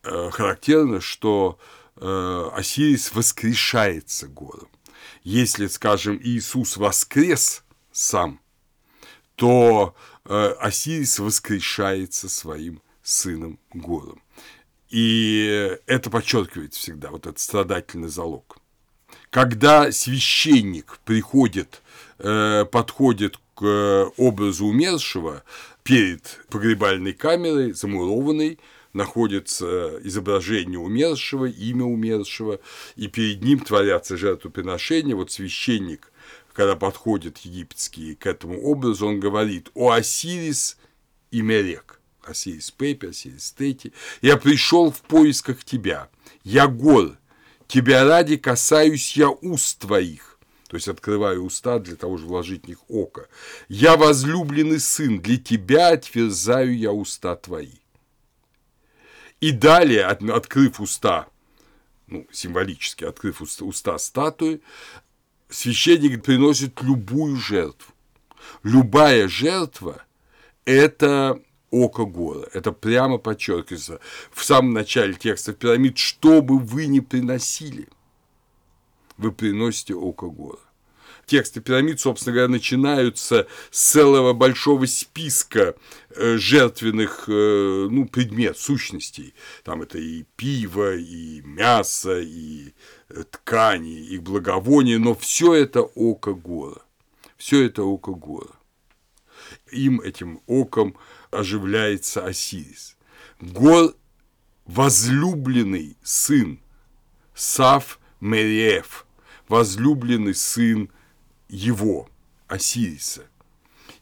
Э, 0.02 0.30
характерно, 0.32 1.00
что 1.00 1.58
э, 1.96 2.50
Осирис 2.54 3.12
воскрешается 3.12 4.28
гором 4.28 4.68
если, 5.22 5.66
скажем, 5.66 6.18
Иисус 6.22 6.76
воскрес 6.76 7.62
сам, 7.92 8.40
то 9.36 9.94
э, 10.24 10.54
Осирис 10.58 11.18
воскрешается 11.18 12.28
своим 12.28 12.80
сыном 13.02 13.58
Гором. 13.74 14.22
И 14.88 15.76
это 15.86 16.10
подчеркивает 16.10 16.74
всегда 16.74 17.10
вот 17.10 17.26
этот 17.26 17.38
страдательный 17.38 18.08
залог. 18.08 18.58
Когда 19.30 19.92
священник 19.92 20.98
приходит, 21.04 21.82
подходит 22.18 23.38
к 23.54 24.10
образу 24.16 24.66
умершего 24.66 25.44
перед 25.84 26.40
погребальной 26.48 27.12
камерой, 27.12 27.72
замурованной, 27.72 28.58
находится 28.92 29.98
изображение 30.02 30.78
умершего, 30.78 31.46
имя 31.46 31.84
умершего, 31.84 32.60
и 32.96 33.08
перед 33.08 33.42
ним 33.42 33.60
творятся 33.60 34.16
жертвоприношения. 34.16 35.14
Вот 35.14 35.30
священник, 35.30 36.12
когда 36.52 36.76
подходит 36.76 37.38
египетский 37.38 38.14
к 38.14 38.26
этому 38.26 38.60
образу, 38.62 39.06
он 39.06 39.20
говорит 39.20 39.70
«О 39.74 39.90
Осирис 39.92 40.78
и 41.30 41.42
Мерек». 41.42 42.00
Осирис 42.22 42.70
Пепи, 42.70 43.06
Осирис 43.06 43.52
Тети. 43.52 43.92
«Я 44.20 44.36
пришел 44.36 44.90
в 44.90 45.00
поисках 45.02 45.64
тебя. 45.64 46.08
Я 46.44 46.66
гор. 46.66 47.16
Тебя 47.66 48.04
ради 48.04 48.36
касаюсь 48.36 49.16
я 49.16 49.30
уст 49.30 49.78
твоих 49.78 50.30
то 50.70 50.76
есть 50.76 50.86
открываю 50.86 51.44
уста 51.44 51.80
для 51.80 51.96
того, 51.96 52.16
чтобы 52.16 52.34
вложить 52.34 52.64
в 52.64 52.68
них 52.68 52.78
око. 52.88 53.26
«Я 53.68 53.96
возлюбленный 53.96 54.78
сын, 54.78 55.20
для 55.20 55.36
тебя 55.36 55.88
отверзаю 55.88 56.78
я 56.78 56.92
уста 56.92 57.34
твои». 57.34 57.79
И 59.40 59.52
далее, 59.52 60.04
открыв 60.04 60.80
уста, 60.80 61.26
ну, 62.06 62.26
символически 62.30 63.04
открыв 63.04 63.40
уста, 63.40 63.98
статуи, 63.98 64.60
священник 65.48 66.22
приносит 66.22 66.82
любую 66.82 67.36
жертву. 67.36 67.94
Любая 68.62 69.28
жертва– 69.28 70.02
это 70.64 71.40
око 71.70 72.04
гора. 72.04 72.46
Это 72.52 72.72
прямо 72.72 73.18
подчеркивается 73.18 74.00
в 74.30 74.44
самом 74.44 74.72
начале 74.72 75.14
текста 75.14 75.52
пирамид, 75.52 75.96
что 75.96 76.42
бы 76.42 76.58
вы 76.58 76.86
ни 76.86 77.00
приносили, 77.00 77.88
вы 79.16 79.32
приносите 79.32 79.94
око 79.94 80.26
гора 80.26 80.69
тексты 81.30 81.60
пирамид, 81.60 82.00
собственно 82.00 82.34
говоря, 82.34 82.48
начинаются 82.48 83.46
с 83.70 83.92
целого 83.92 84.32
большого 84.32 84.86
списка 84.86 85.76
э, 86.16 86.36
жертвенных 86.38 87.28
э, 87.28 87.88
ну, 87.88 88.06
предмет, 88.06 88.58
сущностей. 88.58 89.32
Там 89.62 89.82
это 89.82 89.98
и 89.98 90.24
пиво, 90.34 90.96
и 90.96 91.40
мясо, 91.42 92.18
и 92.20 92.74
э, 93.10 93.22
ткани, 93.30 94.00
и 94.08 94.18
благовония, 94.18 94.98
но 94.98 95.14
все 95.14 95.54
это 95.54 95.82
око 95.82 96.34
гора. 96.34 96.82
Все 97.36 97.64
это 97.64 97.84
око 97.84 98.12
гора. 98.12 98.50
Им, 99.70 100.00
этим 100.00 100.40
оком, 100.48 100.96
оживляется 101.30 102.26
Осирис. 102.26 102.96
Гор– 103.40 103.94
возлюбленный 104.64 105.96
сын, 106.02 106.58
Сав 107.34 108.00
Мериев, 108.20 109.06
возлюбленный 109.46 110.34
сын 110.34 110.90
его, 111.50 112.08
Осириса, 112.46 113.26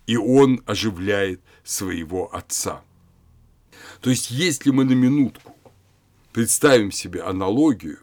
и 0.07 0.17
он 0.17 0.63
оживляет 0.67 1.41
своего 1.65 2.35
отца. 2.35 2.83
То 4.01 4.11
есть, 4.11 4.31
если 4.31 4.71
мы 4.71 4.85
на 4.85 4.93
минутку 4.93 5.57
представим 6.33 6.93
себе 6.93 7.23
аналогию, 7.23 7.99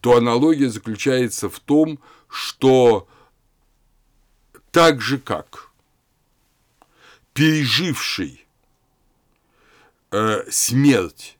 то 0.00 0.16
аналогия 0.16 0.70
заключается 0.70 1.48
в 1.48 1.58
том, 1.60 1.98
что 2.28 3.08
так 4.70 5.00
же 5.00 5.18
как 5.18 5.70
переживший 7.32 8.46
э, 10.10 10.50
смерть 10.50 11.38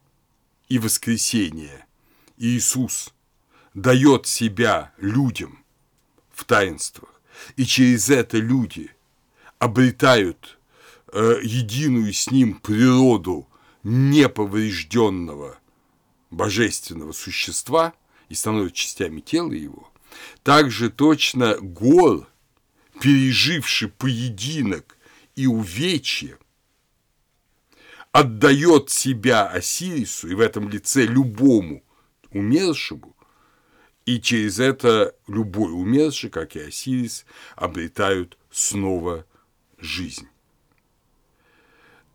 и 0.69 0.79
воскресение 0.79 1.87
Иисус 2.37 3.13
дает 3.75 4.27
себя 4.27 4.93
людям 4.99 5.58
в 6.39 6.45
таинствах, 6.45 7.11
и 7.57 7.65
через 7.65 8.11
это 8.11 8.39
люди 8.39 8.93
обретают 9.59 10.59
э, 11.13 11.41
единую 11.43 12.13
с 12.13 12.31
ним 12.31 12.55
природу 12.55 13.49
неповрежденного 13.83 15.59
божественного 16.31 17.11
существа 17.11 17.93
и 18.29 18.35
становятся 18.35 18.77
частями 18.77 19.21
тела 19.21 19.53
его, 19.53 19.91
также 20.45 20.91
точно 20.91 21.57
Гор, 21.61 22.29
переживший 23.01 23.89
поединок 23.89 24.97
и 25.35 25.49
увечье, 25.49 26.39
отдает 28.13 28.91
себя 28.91 29.49
Осирису 29.49 30.29
и 30.29 30.35
в 30.35 30.41
этом 30.41 30.69
лице 30.69 31.05
любому 31.05 31.83
умершему, 32.31 33.17
и 34.09 34.23
через 34.23 34.59
это 34.59 35.15
любой 35.27 35.71
умерший, 35.71 36.31
как 36.31 36.57
и 36.57 36.61
Осирис, 36.61 37.27
обретают 37.57 38.39
снова 38.51 39.27
жизнь. 39.77 40.29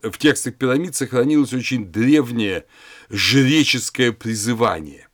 В 0.01 0.17
текстах 0.17 0.55
пирамид 0.55 0.95
сохранилось 0.95 1.53
очень 1.53 1.85
древнее 1.85 2.65
жреческое 3.11 4.11
призывание. 4.11 5.07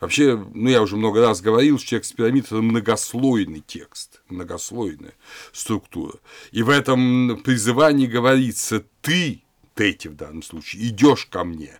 Вообще, 0.00 0.36
ну 0.36 0.68
я 0.68 0.82
уже 0.82 0.96
много 0.96 1.20
раз 1.20 1.40
говорил, 1.40 1.78
что 1.78 1.90
текст 1.90 2.16
пирамид– 2.16 2.46
это 2.46 2.56
многослойный 2.56 3.62
текст, 3.64 4.20
многослойная 4.28 5.14
структура. 5.52 6.18
И 6.50 6.64
в 6.64 6.70
этом 6.70 7.40
призывании 7.44 8.08
говорится 8.08 8.84
«ты», 9.00 9.44
Тети 9.76 10.08
в 10.08 10.16
данном 10.16 10.42
случае, 10.42 10.88
идешь 10.88 11.26
ко 11.26 11.44
мне, 11.44 11.78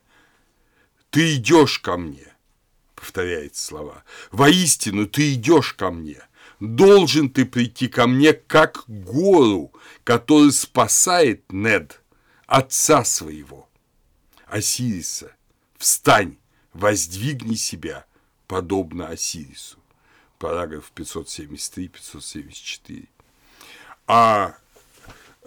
ты 1.11 1.35
идешь 1.35 1.81
ко 1.81 1.97
мне, 1.97 2.32
повторяется 3.03 3.67
слова. 3.67 4.05
Воистину, 4.31 5.09
ты 5.09 5.35
идешь 5.35 5.73
ко 5.73 5.91
мне. 5.91 6.23
Должен 6.61 7.31
ты 7.31 7.45
прийти 7.45 7.89
ко 7.89 8.07
мне 8.07 8.33
как 8.33 8.85
гору, 8.87 9.73
который 10.05 10.53
спасает 10.53 11.53
Нед, 11.53 12.01
отца 12.47 13.05
своего. 13.05 13.69
Осириса, 14.47 15.35
встань, 15.79 16.37
воздвигни 16.73 17.57
себя, 17.57 18.07
подобно 18.47 19.09
Осирису. 19.09 19.81
Параграф 20.39 20.93
573-574. 20.95 23.09
А 24.07 24.57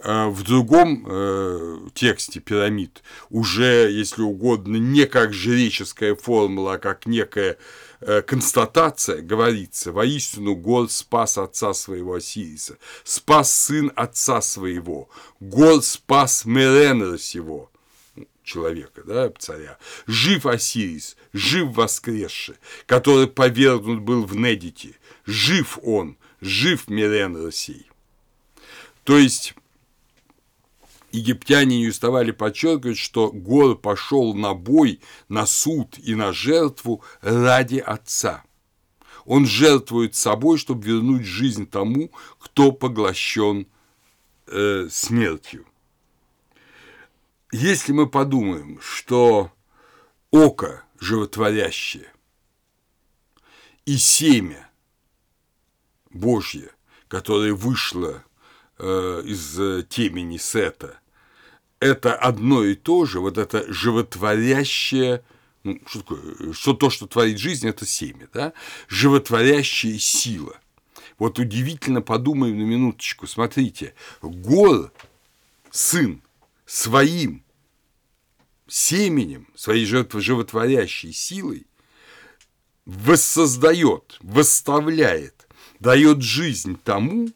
в 0.06 0.44
другом 0.44 1.04
э, 1.08 1.78
тексте 1.94 2.38
пирамид 2.38 3.02
уже, 3.28 3.90
если 3.90 4.22
угодно, 4.22 4.76
не 4.76 5.04
как 5.04 5.32
жреческая 5.32 6.14
формула, 6.14 6.74
а 6.74 6.78
как 6.78 7.06
некая 7.06 7.58
э, 8.00 8.22
констатация 8.22 9.20
говорится, 9.20 9.90
воистину 9.90 10.54
Гор 10.54 10.88
спас 10.90 11.38
отца 11.38 11.74
своего 11.74 12.14
Осириса, 12.14 12.78
спас 13.02 13.52
сын 13.52 13.90
отца 13.96 14.40
своего, 14.42 15.08
Гор 15.40 15.82
спас 15.82 16.44
Меренера 16.44 17.18
сего, 17.18 17.68
человека, 18.44 19.02
да, 19.04 19.32
царя. 19.36 19.76
Жив 20.06 20.46
Осирис, 20.46 21.16
жив 21.32 21.74
воскресший, 21.74 22.54
который 22.86 23.26
повергнут 23.26 24.02
был 24.02 24.24
в 24.24 24.36
Недите, 24.36 24.94
жив 25.26 25.80
он, 25.82 26.16
жив 26.40 26.88
Меренер 26.88 27.50
сей. 27.50 27.90
То 29.02 29.18
есть 29.18 29.54
египтяне 31.16 31.78
не 31.78 31.88
уставали 31.88 32.30
подчеркивать, 32.30 32.98
что 32.98 33.30
Гор 33.32 33.76
пошел 33.76 34.34
на 34.34 34.54
бой, 34.54 35.00
на 35.28 35.46
суд 35.46 35.98
и 35.98 36.14
на 36.14 36.32
жертву 36.32 37.02
ради 37.22 37.78
отца. 37.78 38.44
Он 39.24 39.46
жертвует 39.46 40.14
собой, 40.14 40.58
чтобы 40.58 40.86
вернуть 40.86 41.24
жизнь 41.24 41.66
тому, 41.66 42.10
кто 42.38 42.70
поглощен 42.70 43.66
э, 44.46 44.88
смертью. 44.90 45.66
Если 47.50 47.92
мы 47.92 48.08
подумаем, 48.08 48.78
что 48.80 49.52
око 50.30 50.84
животворящее 51.00 52.12
и 53.84 53.96
семя 53.96 54.70
Божье, 56.10 56.70
которое 57.08 57.54
вышло 57.54 58.22
э, 58.78 59.22
из 59.24 59.86
темени 59.88 60.36
Сета, 60.36 61.00
это 61.80 62.14
одно 62.14 62.64
и 62.64 62.74
то 62.74 63.04
же, 63.04 63.20
вот 63.20 63.38
это 63.38 63.70
животворящее, 63.72 65.22
ну, 65.64 65.80
что 65.86 66.00
такое, 66.00 66.52
что 66.52 66.74
то, 66.74 66.90
что 66.90 67.06
творит 67.06 67.38
жизнь, 67.38 67.68
это 67.68 67.84
семя, 67.86 68.28
да, 68.32 68.52
животворящая 68.88 69.98
сила. 69.98 70.58
Вот 71.18 71.38
удивительно 71.38 72.02
подумаем 72.02 72.58
на 72.58 72.62
минуточку, 72.64 73.26
смотрите, 73.26 73.94
Гор, 74.20 74.92
сын, 75.70 76.22
своим 76.66 77.42
семенем, 78.66 79.48
своей 79.54 79.86
животворящей 79.86 81.12
силой 81.12 81.66
воссоздает, 82.84 84.18
восставляет, 84.20 85.48
дает 85.80 86.22
жизнь 86.22 86.78
тому, 86.82 87.28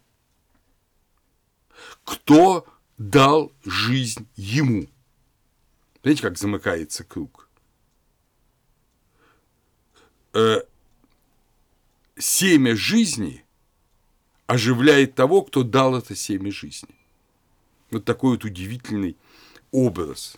кто 2.05 2.67
дал 3.01 3.51
жизнь 3.65 4.29
ему. 4.37 4.87
Знаете, 6.03 6.21
как 6.21 6.37
замыкается 6.37 7.03
круг? 7.03 7.49
Э, 10.35 10.61
семя 12.19 12.77
жизни 12.77 13.43
оживляет 14.47 15.15
того, 15.15 15.41
кто 15.41 15.63
дал 15.63 15.97
это 15.97 16.15
семя 16.15 16.53
жизни. 16.53 16.95
Вот 17.91 18.05
такой 18.05 18.33
вот 18.33 18.45
удивительный 18.45 19.17
образ. 19.71 20.37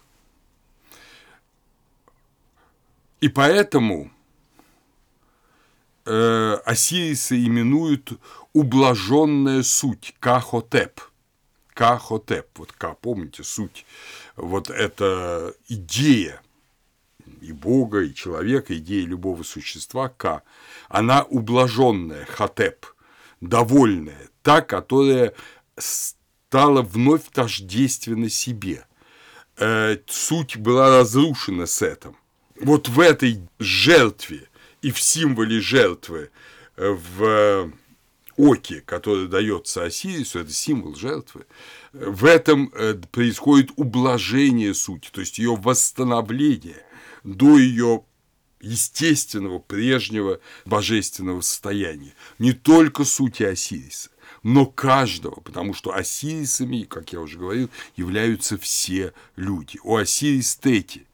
И 3.21 3.29
поэтому 3.29 4.13
э, 6.05 6.55
Осириса 6.65 7.35
именуют 7.37 8.13
ублаженная 8.53 9.65
суть, 9.65 10.15
кахотеп– 10.21 11.01
Кахотеп, 11.75 12.47
вот 12.59 12.73
Ка, 12.73 12.95
помните 12.95 13.45
суть, 13.45 13.87
вот 14.37 14.71
эта 14.71 15.55
идея 15.69 16.41
и 17.41 17.53
Бога, 17.53 18.03
и 18.03 18.15
человека, 18.15 18.77
идея 18.77 19.07
любого 19.07 19.43
существа, 19.43 20.09
Ка, 20.09 20.43
она 20.89 21.23
ублаженная, 21.23 22.25
Хатеп, 22.27 22.87
довольная, 23.41 24.29
та, 24.43 24.61
которая 24.61 25.35
стала 25.77 26.83
вновь 26.83 27.29
тождественна 27.33 28.29
себе. 28.29 28.87
Э, 29.57 29.97
суть 30.07 30.57
была 30.57 31.01
разрушена 31.01 31.67
с 31.67 31.83
этим. 31.83 32.17
Вот 32.61 32.89
в 32.89 33.01
этой 33.01 33.41
жертве 33.59 34.49
и 34.83 34.91
в 34.91 35.01
символе 35.01 35.61
жертвы 35.61 36.31
э, 36.77 36.91
в 36.91 37.73
оки, 38.37 38.81
который 38.81 39.29
дается 39.29 39.85
Осирису, 39.85 40.41
это 40.41 40.53
символ 40.53 40.95
жертвы, 40.95 41.47
в 41.93 42.25
этом 42.25 42.73
э, 42.75 42.95
происходит 43.11 43.71
ублажение 43.77 44.75
сути, 44.75 45.11
то 45.11 45.21
есть 45.21 45.39
ее 45.39 45.57
восстановление 45.57 46.85
до 47.25 47.59
ее 47.59 48.05
естественного, 48.61 49.59
прежнего 49.59 50.41
божественного 50.65 51.41
состояния. 51.41 52.15
Не 52.39 52.53
только 52.53 53.05
сути 53.05 53.43
Осириса, 53.43 54.11
но 54.43 54.67
каждого, 54.67 55.41
потому 55.41 55.75
что 55.75 55.95
Осирисами, 55.95 56.85
как 56.85 57.13
я 57.13 57.21
уже 57.21 57.39
говорил, 57.39 57.71
являются 57.97 58.57
все 58.57 59.13
люди. 59.37 59.79
У 59.83 59.97
Осирис 59.97 60.57
Тети– 60.57 61.07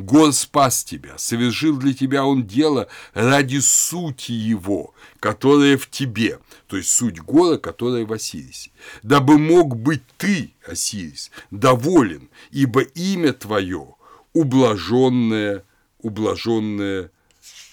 Гор 0.00 0.32
спас 0.32 0.82
тебя, 0.84 1.18
совершил 1.18 1.76
для 1.76 1.94
тебя 1.94 2.24
он 2.24 2.46
дело 2.46 2.88
ради 3.12 3.58
сути 3.58 4.32
его, 4.32 4.94
которая 5.20 5.76
в 5.76 5.88
тебе, 5.90 6.38
то 6.66 6.76
есть 6.76 6.90
суть 6.90 7.20
Гора, 7.20 7.58
которая 7.58 8.06
в 8.06 8.12
Осирисе, 8.12 8.70
дабы 9.02 9.38
мог 9.38 9.76
быть 9.76 10.02
ты, 10.16 10.54
Осирис, 10.66 11.30
доволен, 11.50 12.30
ибо 12.50 12.80
имя 12.80 13.32
твое 13.32 13.94
ублаженная, 14.32 15.64
ублаженная 15.98 17.10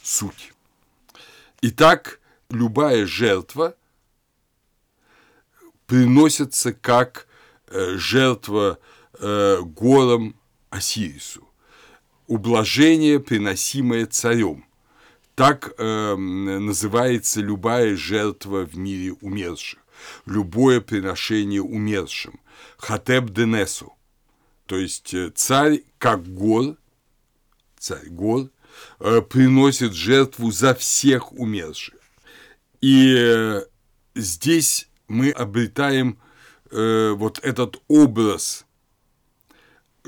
суть. 0.04 0.54
Итак, 1.62 2.20
любая 2.50 3.06
жертва 3.06 3.76
приносится 5.86 6.74
как 6.74 7.28
э, 7.68 7.96
жертва 7.98 8.80
э, 9.20 9.62
гором 9.62 10.36
Осирису 10.70 11.47
ублажение, 12.28 13.20
приносимое 13.20 14.06
царем. 14.06 14.66
Так 15.36 15.74
э, 15.78 16.16
называется 16.16 17.42
любая 17.42 17.96
жертва 17.96 18.66
в 18.66 18.78
мире 18.78 19.14
умерших, 19.22 19.80
любое 20.26 20.82
приношение 20.82 21.62
умершим. 21.62 22.40
Хатеб 22.78 23.30
Денесу, 23.30 23.94
то 24.66 24.78
есть 24.78 25.14
э, 25.14 25.32
царь 25.36 25.84
как 26.00 26.26
гор, 26.28 26.76
царь 27.78 28.08
гор, 28.10 28.50
э, 29.00 29.22
приносит 29.22 29.94
жертву 29.94 30.52
за 30.52 30.74
всех 30.74 31.34
умерших. 31.34 31.96
И 32.82 33.16
э, 33.18 33.64
здесь 34.16 34.90
мы 35.08 35.30
обретаем 35.30 36.20
э, 36.72 37.12
вот 37.12 37.40
этот 37.44 37.82
образ, 37.88 38.66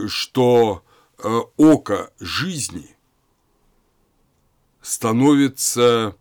что 0.08 0.84
око 1.23 2.12
жизни 2.19 2.95
становится 4.82 6.15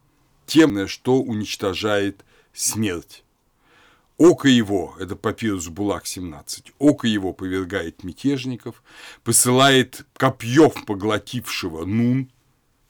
тем, 0.47 0.89
что 0.89 1.21
уничтожает 1.21 2.25
смерть. 2.53 3.25
Око 4.17 4.49
его, 4.49 4.97
это 4.99 5.15
папирус 5.15 5.69
Булак 5.69 6.07
17, 6.07 6.73
око 6.79 7.07
его 7.07 7.33
повергает 7.33 8.03
мятежников, 8.03 8.83
посылает 9.23 10.05
копьев 10.15 10.85
поглотившего 10.87 11.85
Нун, 11.85 12.29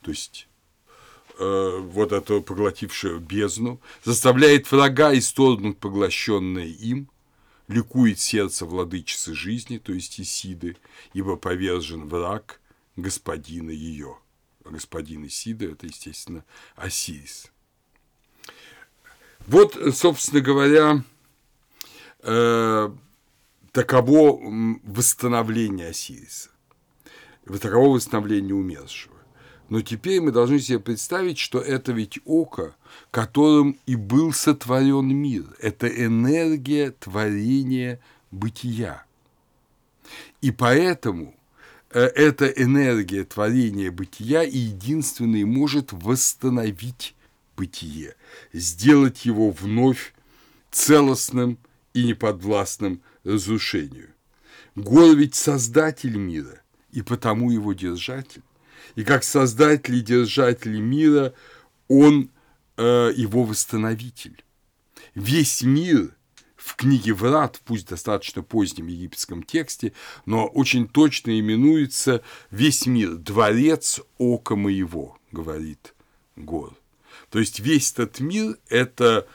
то 0.01 0.11
есть 0.11 0.49
э, 1.39 1.79
вот 1.83 2.13
эту 2.13 2.41
поглотившую 2.41 3.21
бездну, 3.21 3.79
заставляет 4.05 4.73
врага 4.73 5.13
исторгнуть 5.13 5.77
поглощенное 5.77 6.65
им, 6.65 7.11
ликует 7.69 8.19
сердце 8.19 8.65
владычицы 8.65 9.35
жизни, 9.35 9.79
то 9.79 9.93
есть 9.93 10.21
Исиды, 10.21 10.77
ибо 11.13 11.37
повержен 11.37 12.09
враг 12.09 12.61
господина 12.97 13.71
ее. 13.71 14.19
Господин 14.65 15.27
Исида– 15.27 15.67
это, 15.73 15.87
естественно, 15.87 16.45
Осирис. 16.77 17.51
Вот, 19.47 19.79
собственно 19.95 20.43
говоря, 20.43 21.05
э, 22.21 22.91
таково 23.73 24.41
восстановление 24.83 25.89
Осириса, 25.89 26.51
таково 27.47 27.95
восстановление 27.95 28.55
умершего. 28.55 29.18
Но 29.69 29.83
теперь 29.83 30.21
мы 30.21 30.33
должны 30.33 30.61
себе 30.61 30.79
представить, 30.79 31.39
что 31.39 31.61
это 31.61 31.93
ведь 31.93 32.19
око, 32.25 32.75
которым 33.11 33.79
и 33.87 33.97
был 33.97 34.33
сотворен 34.33 35.09
мир. 35.09 35.45
Это 35.61 35.87
энергия 35.89 36.93
творения 36.93 38.01
бытия. 38.31 39.05
И 40.41 40.51
поэтому 40.53 41.35
э, 41.91 42.01
эта 42.01 42.47
энергия 42.47 43.25
творения 43.25 43.91
бытия 43.91 44.43
и 44.43 44.57
единственная 44.57 45.45
может 45.45 45.93
восстановить 45.93 47.15
бытие, 47.55 48.15
сделать 48.55 49.27
его 49.27 49.51
вновь 49.51 50.15
целостным 50.71 51.59
и 51.93 52.05
неподвластным 52.05 53.03
разрушению. 53.25 54.09
Гор 54.77 55.15
ведь 55.15 55.35
создатель 55.35 56.17
мира, 56.17 56.63
и 56.93 57.03
потому 57.03 57.51
его 57.51 57.75
держатель. 57.75 58.43
И 58.99 59.05
как 59.05 59.23
создатель 59.23 59.95
и 59.95 60.01
держатель 60.01 60.81
мира, 60.81 61.33
он 61.87 62.33
э, 62.77 63.13
его 63.15 63.45
восстановитель. 63.45 64.43
Весь 65.15 65.63
мир 65.63 66.17
в 66.57 66.75
книге 66.75 67.15
Врат, 67.15 67.61
пусть 67.65 67.87
достаточно 67.87 68.43
позднем 68.43 68.89
египетском 68.89 69.45
тексте, 69.45 69.93
но 70.27 70.49
очень 70.49 70.89
точно 70.89 71.39
именуется 71.39 72.25
весь 72.51 72.87
мир 72.87 73.15
дворец 73.15 74.01
ока 74.19 74.57
моего, 74.57 75.17
говорит 75.31 75.95
Гор. 76.35 76.77
То 77.31 77.39
есть 77.39 77.61
весь 77.61 77.93
этот 77.93 78.19
мир– 78.19 78.59
это 78.69 79.29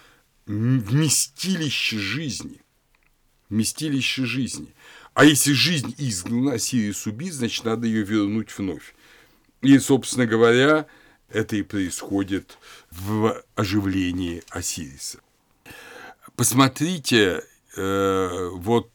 вместилище 0.45 1.99
жизни. 1.99 2.59
Вместилище 3.47 4.25
жизни. 4.25 4.75
А 5.13 5.23
если 5.23 5.53
жизнь 5.53 5.95
изгнана, 5.97 6.59
Сириус 6.59 7.07
убит, 7.07 7.33
значит, 7.33 7.63
надо 7.63 7.87
ее 7.87 8.03
вернуть 8.03 8.49
вновь. 8.57 8.93
И, 9.63 9.79
собственно 9.79 10.25
говоря, 10.27 10.85
это 11.29 11.55
и 11.55 11.63
происходит 11.63 12.57
в 12.91 13.43
оживлении 13.55 14.43
Осириса. 14.49 15.19
Посмотрите, 16.35 17.43
э, 17.75 18.49
вот 18.53 18.91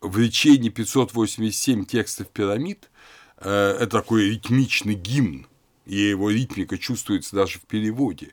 в 0.00 0.18
речении 0.18 0.70
587 0.70 1.84
текстов 1.84 2.28
пирамид 2.28 2.88
э, 3.36 3.76
это 3.80 3.98
такой 3.98 4.30
ритмичный 4.30 4.94
гимн, 4.94 5.46
и 5.84 5.96
его 5.96 6.30
ритмика 6.30 6.78
чувствуется 6.78 7.36
даже 7.36 7.58
в 7.58 7.62
переводе 7.62 8.32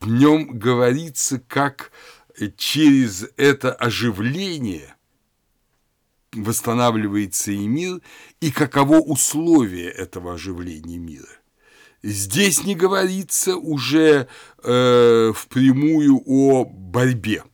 в 0.00 0.08
нем 0.08 0.58
говорится, 0.58 1.40
как 1.46 1.90
через 2.56 3.26
это 3.36 3.72
оживление 3.72 4.94
восстанавливается 6.42 7.52
и 7.52 7.66
мир, 7.66 8.00
и 8.40 8.50
каково 8.50 8.98
условие 8.98 9.90
этого 9.90 10.34
оживления 10.34 10.98
мира. 10.98 11.28
Здесь 12.02 12.64
не 12.64 12.74
говорится 12.74 13.56
уже 13.56 14.28
э, 14.62 15.32
впрямую 15.34 16.22
о 16.26 16.64
борьбе, 16.64 17.44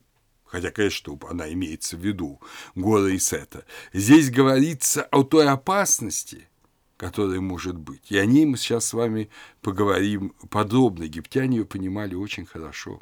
хотя, 0.45 0.71
конечно, 0.71 1.19
она 1.29 1.51
имеется 1.53 1.97
в 1.97 2.01
виду, 2.01 2.41
Гора 2.75 3.11
и 3.11 3.19
Сета. 3.19 3.65
Здесь 3.93 4.31
говорится 4.31 5.03
о 5.11 5.23
той 5.23 5.49
опасности– 5.49 6.49
которая 6.97 7.41
может 7.41 7.77
быть. 7.77 8.11
И 8.11 8.19
о 8.19 8.25
ней 8.25 8.47
мы 8.47 8.57
сейчас 8.57 8.87
с 8.87 8.93
вами 8.93 9.29
поговорим 9.61 10.31
подробно. 10.51 11.05
Египтяне 11.05 11.59
ее 11.59 11.65
понимали 11.65 12.15
очень 12.15 12.47
хорошо. 12.47 13.01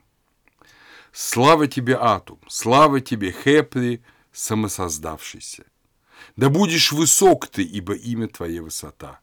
Слава 1.12 1.68
тебе, 1.68 1.97
Атум, 1.97 2.40
слава 2.49 3.01
тебе, 3.01 3.33
Хепри, 3.33 4.03
самосоздавшийся. 4.33 5.64
Да 6.37 6.49
будешь 6.49 6.93
высок 6.93 7.47
ты, 7.47 7.63
ибо 7.63 7.95
имя 7.95 8.29
твое 8.29 8.63
высота. 8.63 9.21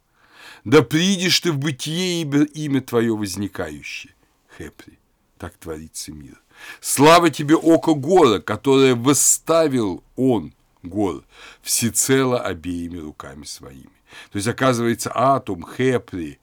Да 0.64 0.82
придешь 0.82 1.40
ты 1.40 1.52
в 1.52 1.58
бытие, 1.58 2.22
ибо 2.22 2.44
имя 2.44 2.82
твое 2.82 3.16
возникающее. 3.16 4.14
Хепри, 4.58 5.00
так 5.38 5.58
творится 5.58 6.12
мир. 6.12 6.42
Слава 6.82 7.30
тебе, 7.30 7.56
око 7.56 7.94
гора, 7.94 8.40
которое 8.40 8.96
восставил 8.96 10.04
он, 10.16 10.54
гор, 10.84 11.24
всецело 11.62 12.42
обеими 12.42 12.98
руками 12.98 13.46
своими. 13.46 13.90
То 14.32 14.38
есть, 14.38 14.48
оказывается, 14.48 15.12
атом, 15.14 15.66
хепри, 15.66 16.40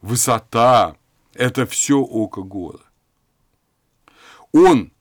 высота– 0.00 0.96
это 1.34 1.66
все 1.66 1.98
око 1.98 2.42
гора. 2.42 2.80
Он, 4.52 4.92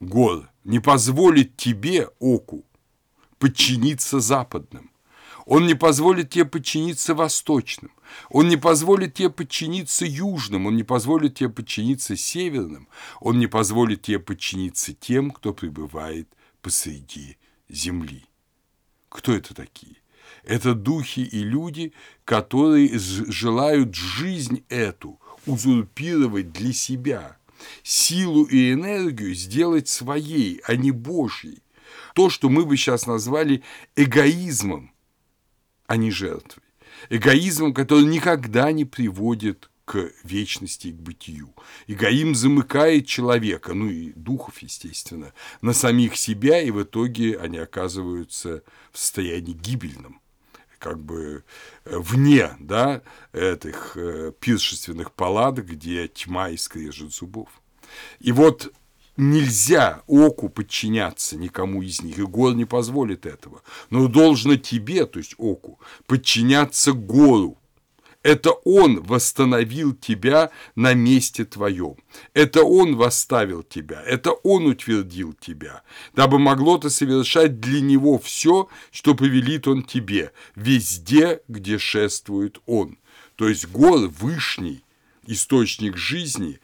гор, 0.00 0.50
не 0.64 0.80
позволит 0.80 1.56
тебе, 1.56 2.10
оку, 2.18 2.64
подчиниться 3.38 4.20
западным. 4.20 4.90
Он 5.46 5.64
не 5.66 5.74
позволит 5.74 6.30
тебе 6.30 6.44
подчиниться 6.44 7.14
восточным. 7.14 7.92
Он 8.30 8.48
не 8.48 8.56
позволит 8.56 9.14
тебе 9.14 9.30
подчиниться 9.30 10.04
южным. 10.04 10.66
Он 10.66 10.76
не 10.76 10.82
позволит 10.82 11.36
тебе 11.36 11.48
подчиниться 11.48 12.16
северным. 12.16 12.88
Он 13.20 13.38
не 13.38 13.46
позволит 13.46 14.02
тебе 14.02 14.18
подчиниться 14.18 14.92
тем, 14.92 15.30
кто 15.30 15.54
пребывает 15.54 16.28
посреди 16.62 17.36
земли. 17.68 18.24
Кто 19.08 19.32
это 19.32 19.54
такие? 19.54 19.96
Это 20.42 20.74
духи 20.74 21.20
и 21.20 21.44
люди, 21.44 21.92
которые 22.24 22.98
желают 22.98 23.94
жизнь 23.94 24.64
эту 24.68 25.20
узурпировать 25.46 26.52
для 26.52 26.72
себя, 26.72 27.36
силу 27.84 28.44
и 28.44 28.72
энергию 28.72 29.34
сделать 29.34 29.88
своей, 29.88 30.60
а 30.64 30.74
не 30.74 30.90
Божьей. 30.90 31.62
То, 32.14 32.30
что 32.30 32.48
мы 32.48 32.64
бы 32.64 32.76
сейчас 32.76 33.06
назвали 33.06 33.62
эгоизмом, 33.94 34.92
а 35.86 35.96
не 35.96 36.10
жертвой. 36.10 36.64
Эгоизмом, 37.10 37.74
который 37.74 38.04
никогда 38.04 38.72
не 38.72 38.84
приводит 38.84 39.70
к 39.84 40.10
вечности 40.24 40.88
и 40.88 40.92
к 40.92 40.96
бытию. 40.96 41.54
Эгоизм 41.86 42.34
замыкает 42.34 43.06
человека, 43.06 43.72
ну 43.72 43.88
и 43.88 44.12
духов, 44.12 44.58
естественно, 44.58 45.32
на 45.62 45.72
самих 45.72 46.16
себя, 46.16 46.60
и 46.60 46.70
в 46.72 46.82
итоге 46.82 47.38
они 47.38 47.58
оказываются 47.58 48.62
в 48.92 48.98
состоянии 48.98 49.52
гибельном 49.52 50.20
как 50.78 51.02
бы 51.02 51.42
э, 51.84 51.98
вне 51.98 52.50
да, 52.60 53.02
этих 53.32 53.96
э, 53.96 54.32
пиршественных 54.38 55.12
палаток, 55.12 55.66
где 55.66 56.06
тьма 56.06 56.50
и 56.50 56.56
скрежет 56.56 57.14
зубов. 57.14 57.48
И 58.20 58.30
вот 58.30 58.72
нельзя 59.16 60.02
оку 60.06 60.48
подчиняться 60.48 61.36
никому 61.36 61.82
из 61.82 62.02
них, 62.02 62.18
и 62.18 62.22
гор 62.22 62.54
не 62.54 62.64
позволит 62.64 63.26
этого. 63.26 63.62
Но 63.90 64.08
должно 64.08 64.56
тебе, 64.56 65.06
то 65.06 65.18
есть 65.18 65.34
оку, 65.38 65.78
подчиняться 66.06 66.92
гору, 66.92 67.58
это 68.22 68.50
Он 68.64 69.02
восстановил 69.02 69.94
тебя 69.94 70.50
на 70.74 70.94
месте 70.94 71.44
твоем. 71.44 71.96
Это 72.34 72.64
Он 72.64 72.96
восставил 72.96 73.62
тебя. 73.62 74.02
Это 74.02 74.32
Он 74.32 74.66
утвердил 74.66 75.32
тебя, 75.32 75.82
дабы 76.12 76.40
могло 76.40 76.76
ты 76.78 76.90
совершать 76.90 77.60
для 77.60 77.80
Него 77.80 78.18
все, 78.18 78.68
что 78.90 79.14
повелит 79.14 79.68
Он 79.68 79.84
тебе, 79.84 80.32
везде, 80.56 81.40
где 81.46 81.78
шествует 81.78 82.58
Он. 82.66 82.98
То 83.36 83.48
есть 83.48 83.68
гор 83.68 84.08
Вышний 84.08 84.82
источник 85.26 85.96
жизни, 85.96 86.60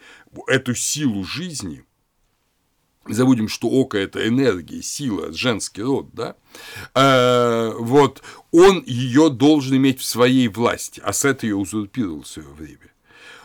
эту 0.47 0.75
силу 0.75 1.25
жизни, 1.25 1.85
забудем, 3.07 3.49
что 3.49 3.69
око– 3.69 3.99
это 3.99 4.27
энергия, 4.27 4.83
сила, 4.83 5.33
женский 5.33 5.83
род, 5.83 6.09
да, 6.13 6.37
э, 6.95 7.73
вот, 7.79 8.23
он 8.51 8.83
ее 8.87 9.31
должен 9.31 9.77
иметь 9.77 10.01
в 10.01 10.05
своей 10.05 10.49
власти, 10.49 11.01
а 11.05 11.13
Сет 11.13 11.43
ее 11.43 11.57
узурпировал 11.57 12.23
в 12.23 12.29
свое 12.29 12.49
время. 12.49 12.79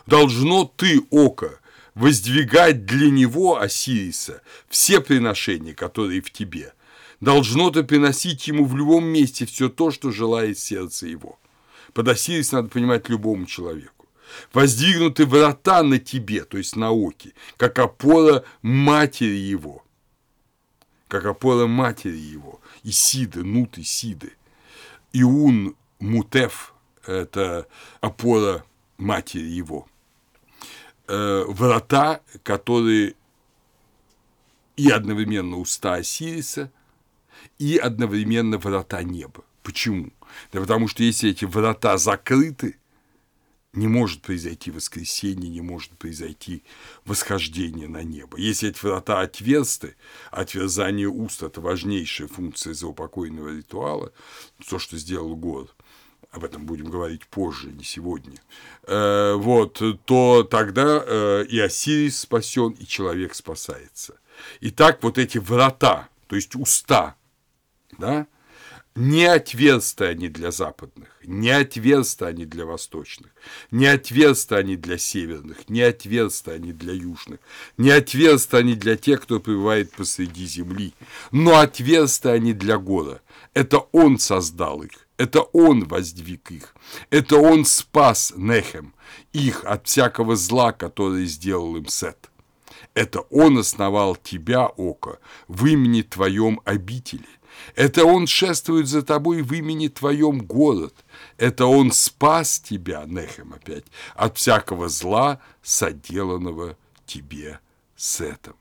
Должно 0.06 0.64
ты, 0.64 1.00
око, 1.10 1.60
воздвигать 1.94 2.86
для 2.86 3.10
него, 3.10 3.60
Осириса, 3.60 4.42
все 4.68 5.00
приношения, 5.00 5.74
которые 5.74 6.22
в 6.22 6.30
тебе. 6.30 6.72
Должно 7.20 7.70
ты 7.70 7.82
приносить 7.82 8.46
ему 8.46 8.64
в 8.64 8.76
любом 8.76 9.04
месте 9.04 9.44
все 9.44 9.68
то, 9.68 9.90
что 9.90 10.12
желает 10.12 10.58
сердце 10.58 11.08
его. 11.08 11.38
Под 11.92 12.08
Осирис 12.08 12.52
надо 12.52 12.68
понимать 12.68 13.08
любому 13.08 13.46
человеку. 13.46 13.97
Воздвигнуты 14.52 15.26
врата 15.26 15.82
на 15.82 15.98
тебе, 15.98 16.44
то 16.44 16.58
есть 16.58 16.76
на 16.76 16.90
оке, 16.90 17.32
как 17.56 17.78
опора 17.78 18.44
матери 18.62 19.36
его. 19.36 19.84
Как 21.08 21.24
опора 21.24 21.66
матери 21.66 22.16
его. 22.16 22.60
Исиды, 22.82 23.44
Нут 23.44 23.78
Исиды. 23.78 24.32
Иун 25.12 25.74
Мутеф– 26.00 26.74
это 27.06 27.66
опора 28.00 28.64
матери 28.98 29.46
его. 29.46 29.88
Э, 31.06 31.44
врата, 31.48 32.20
которые 32.42 33.14
и 34.76 34.90
одновременно 34.90 35.56
уста 35.56 35.94
Осириса, 35.94 36.70
и 37.58 37.76
одновременно 37.76 38.58
врата 38.58 39.02
неба. 39.02 39.44
Почему? 39.62 40.12
Да 40.52 40.60
потому 40.60 40.88
что 40.88 41.02
если 41.02 41.30
эти 41.30 41.44
врата 41.44 41.98
закрыты, 41.98 42.76
не 43.72 43.86
может 43.86 44.22
произойти 44.22 44.70
воскресение, 44.70 45.50
не 45.50 45.60
может 45.60 45.90
произойти 45.92 46.62
восхождение 47.04 47.88
на 47.88 48.02
небо. 48.02 48.38
Если 48.38 48.70
эти 48.70 48.84
врата 48.84 49.20
отверсты, 49.20 49.96
отверзание 50.30 51.08
уст– 51.08 51.42
это 51.44 51.60
важнейшая 51.60 52.28
функция 52.28 52.74
заупокойного 52.74 53.56
ритуала, 53.56 54.12
то, 54.68 54.78
что 54.78 54.96
сделал 54.96 55.36
город– 55.36 55.74
об 56.30 56.44
этом 56.44 56.66
будем 56.66 56.90
говорить 56.90 57.26
позже, 57.26 57.72
не 57.72 57.84
сегодня, 57.84 58.38
э, 58.84 59.34
вот, 59.34 59.80
то 60.04 60.42
тогда 60.42 61.02
э, 61.04 61.46
и 61.48 61.58
Осирис 61.58 62.20
спасен, 62.20 62.70
и 62.72 62.86
человек 62.86 63.34
спасается. 63.34 64.18
Итак, 64.60 65.02
вот 65.02 65.18
эти 65.18 65.38
врата, 65.38 66.08
то 66.26 66.36
есть 66.36 66.54
уста, 66.54 67.16
да, 67.96 68.26
не 68.94 69.24
отверсты 69.26 70.06
они 70.06 70.28
для 70.28 70.50
западных, 70.50 71.08
не 71.22 71.50
отверсты 71.50 72.24
они 72.24 72.44
для 72.44 72.66
восточных, 72.66 73.30
не 73.70 73.86
отверсты 73.86 74.56
они 74.56 74.76
для 74.76 74.98
северных, 74.98 75.68
не 75.68 75.82
отверсты 75.82 76.52
они 76.52 76.72
для 76.72 76.92
южных, 76.94 77.38
не 77.76 77.90
отверсты 77.90 78.56
они 78.56 78.74
для 78.74 78.96
тех, 78.96 79.22
кто 79.22 79.38
пребывает 79.40 79.92
посреди 79.92 80.46
земли, 80.46 80.94
но 81.30 81.58
отверсты 81.58 82.30
они 82.30 82.52
для 82.52 82.78
гора. 82.78 83.20
Это 83.54 83.78
он 83.92 84.18
создал 84.18 84.82
их, 84.82 85.06
это 85.16 85.42
он 85.42 85.84
воздвиг 85.84 86.50
их, 86.50 86.74
это 87.10 87.36
он 87.36 87.64
спас 87.64 88.32
Нехем, 88.36 88.94
их 89.32 89.64
от 89.64 89.86
всякого 89.86 90.34
зла, 90.34 90.72
которое 90.72 91.24
сделал 91.26 91.76
им 91.76 91.86
Сет. 91.86 92.30
Это 92.94 93.20
он 93.30 93.58
основал 93.58 94.16
тебя, 94.16 94.66
Око, 94.66 95.20
в 95.46 95.66
имени 95.66 96.02
твоем 96.02 96.60
обители. 96.64 97.26
Это 97.74 98.04
он 98.04 98.26
шествует 98.26 98.86
за 98.88 99.02
тобой 99.02 99.42
в 99.42 99.52
имени 99.52 99.88
твоем 99.88 100.40
город. 100.40 100.94
Это 101.36 101.66
он 101.66 101.92
спас 101.92 102.60
тебя, 102.60 103.04
Нехем 103.06 103.54
опять, 103.54 103.84
от 104.14 104.36
всякого 104.36 104.88
зла, 104.88 105.40
соделанного 105.62 106.76
тебе 107.06 107.60
Сетом. 107.96 108.54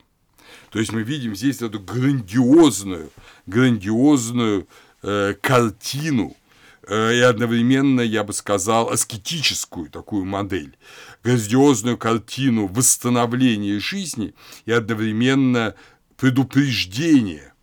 То 0.71 0.79
есть 0.79 0.91
мы 0.91 1.03
видим 1.03 1.35
здесь 1.35 1.61
эту 1.61 1.79
грандиозную, 1.79 3.11
грандиозную 3.45 4.67
э, 5.03 5.35
картину 5.41 6.35
э, 6.83 7.15
и 7.15 7.19
одновременно, 7.19 8.01
я 8.01 8.23
бы 8.23 8.33
сказал, 8.33 8.89
аскетическую 8.89 9.89
такую 9.89 10.25
модель, 10.25 10.75
грандиозную 11.23 11.97
картину 11.97 12.67
восстановления 12.67 13.79
жизни 13.79 14.33
и 14.65 14.71
одновременно 14.71 15.75
предупреждение, 16.17 17.53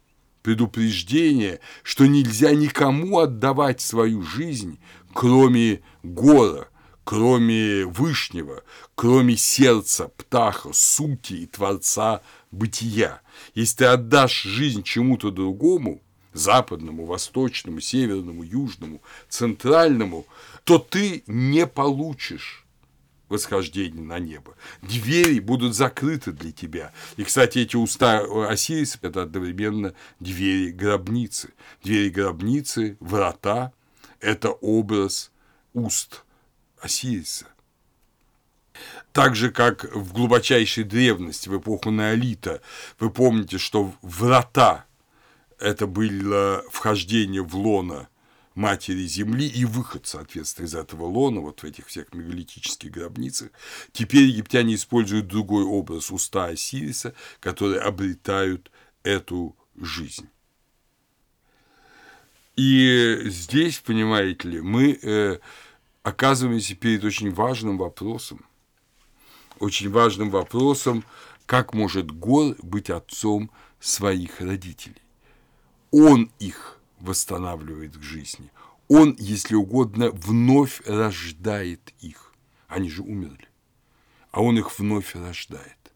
предупреждение, 0.45 1.59
что 1.83 2.05
нельзя 2.07 2.53
никому 2.55 3.19
отдавать 3.19 3.81
свою 3.81 4.23
жизнь, 4.23 4.79
кроме 5.15 5.81
гора, 6.03 6.69
кроме 7.03 7.87
Вышнего, 7.87 8.63
кроме 8.95 9.39
сердца, 9.39 10.09
птаха, 10.15 10.69
сути 10.75 11.33
и 11.33 11.47
Творца 11.47 12.21
бытия. 12.51 13.23
Если 13.55 13.79
ты 13.79 13.85
отдашь 13.87 14.43
жизнь 14.43 14.83
чему-то 14.83 15.31
другому, 15.31 16.03
западному, 16.35 17.07
восточному, 17.07 17.81
северному, 17.81 18.43
южному, 18.43 19.01
центральному, 19.31 20.27
то 20.65 20.79
ты 20.79 21.25
не 21.27 21.67
получишь 21.67 22.64
восхождение 23.35 24.03
на 24.03 24.19
небо. 24.19 24.55
Двери 24.81 25.41
будут 25.41 25.75
закрыты 25.75 26.33
для 26.33 26.53
тебя. 26.53 26.93
И, 27.17 27.25
кстати, 27.25 27.59
эти 27.59 27.77
уста 27.77 28.25
Осириса– 28.49 28.99
это 29.03 29.23
одновременно 29.23 29.95
двери 30.21 30.71
гробницы. 30.71 31.51
Двери 31.83 32.11
гробницы, 32.11 32.97
врата– 33.01 33.73
это 34.21 34.51
образ 34.51 35.33
уст 35.73 36.25
Осириса. 36.81 37.47
Так 39.13 39.37
же, 39.37 39.51
как 39.51 39.85
в 39.95 40.13
глубочайшей 40.13 40.85
древности, 40.85 41.49
в 41.49 41.59
эпоху 41.59 41.91
Неолита, 41.91 42.61
вы 42.99 43.11
помните, 43.11 43.59
что 43.59 43.93
врата– 44.03 44.87
это 45.59 45.87
было 45.87 46.63
вхождение 46.71 47.43
в 47.43 47.57
лона 47.57 48.09
матери 48.55 49.07
Земли 49.07 49.47
и 49.47 49.65
выход, 49.65 50.07
соответственно, 50.07 50.67
из 50.67 50.75
этого 50.75 51.05
лона, 51.05 51.41
вот 51.41 51.61
в 51.61 51.65
этих 51.65 51.87
всех 51.87 52.13
мегалитических 52.13 52.91
гробницах. 52.91 53.51
Теперь 53.93 54.25
египтяне 54.25 54.75
используют 54.75 55.27
другой 55.27 55.65
образ 55.65 56.11
уста 56.11 56.47
Осириса, 56.47 57.15
которые 57.41 57.81
обретают 57.81 58.71
эту 59.03 59.57
жизнь. 59.77 60.29
И 62.57 63.23
здесь, 63.25 63.79
понимаете 63.79 64.49
ли, 64.49 64.61
мы 64.61 64.99
э, 65.03 65.39
оказываемся 66.05 66.77
перед 66.77 67.03
очень 67.05 67.33
важным 67.33 67.79
вопросом– 67.79 68.45
очень 69.59 69.91
важным 69.91 70.31
вопросом, 70.31 71.05
как 71.47 71.75
может 71.75 72.11
Гор 72.11 72.57
быть 72.63 72.91
отцом 72.91 73.51
своих 73.81 74.41
родителей. 74.41 75.03
Он 75.91 76.31
их 76.39 76.81
восстанавливает 77.05 77.97
к 77.97 78.03
жизни. 78.03 78.51
Он, 78.89 79.15
если 79.19 79.55
угодно, 79.55 80.11
вновь 80.11 80.83
рождает 80.87 81.93
их. 82.01 82.33
Они 82.67 82.91
же 82.91 83.03
умерли. 83.03 83.49
А 84.31 84.43
он 84.43 84.59
их 84.59 84.79
вновь 84.79 85.15
рождает. 85.15 85.93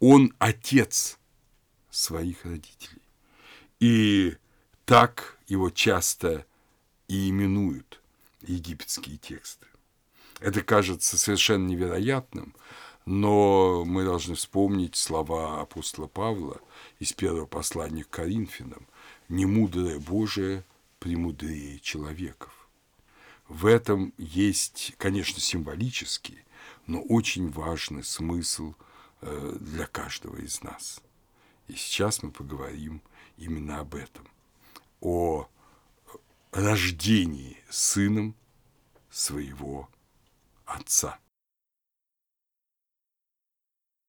Он 0.00 0.32
отец 0.38 1.18
своих 1.90 2.44
родителей. 2.44 3.02
И 3.78 4.36
так 4.84 5.38
его 5.46 5.70
часто 5.70 6.46
и 7.08 7.28
именуют 7.30 8.00
египетские 8.42 9.18
тексты. 9.18 9.66
Это 10.40 10.62
кажется 10.62 11.18
совершенно 11.18 11.66
невероятным, 11.66 12.54
но 13.04 13.84
мы 13.84 14.04
должны 14.04 14.34
вспомнить 14.34 14.96
слова 14.96 15.60
апостола 15.60 16.06
Павла 16.06 16.60
из 16.98 17.12
первого 17.12 17.46
послания 17.46 18.04
к 18.04 18.10
Коринфянам 18.10 18.86
«Немудрое 19.30 19.98
Божие 19.98 20.64
премудрее 20.98 21.78
человеков». 21.80 22.68
В 23.48 23.66
этом 23.66 24.12
есть, 24.18 24.94
конечно, 24.98 25.40
символический, 25.40 26.44
но 26.86 27.00
очень 27.00 27.50
важный 27.50 28.04
смысл 28.04 28.74
э, 29.22 29.56
для 29.60 29.86
каждого 29.86 30.36
из 30.36 30.62
нас. 30.62 31.00
И 31.66 31.74
сейчас 31.74 32.22
мы 32.22 32.30
поговорим 32.30 33.02
именно 33.36 33.80
об 33.80 33.94
этом, 33.94 34.28
о 35.00 35.48
рождении 36.52 37.56
сыном 37.70 38.34
своего 39.10 39.88
Отца. 40.64 41.18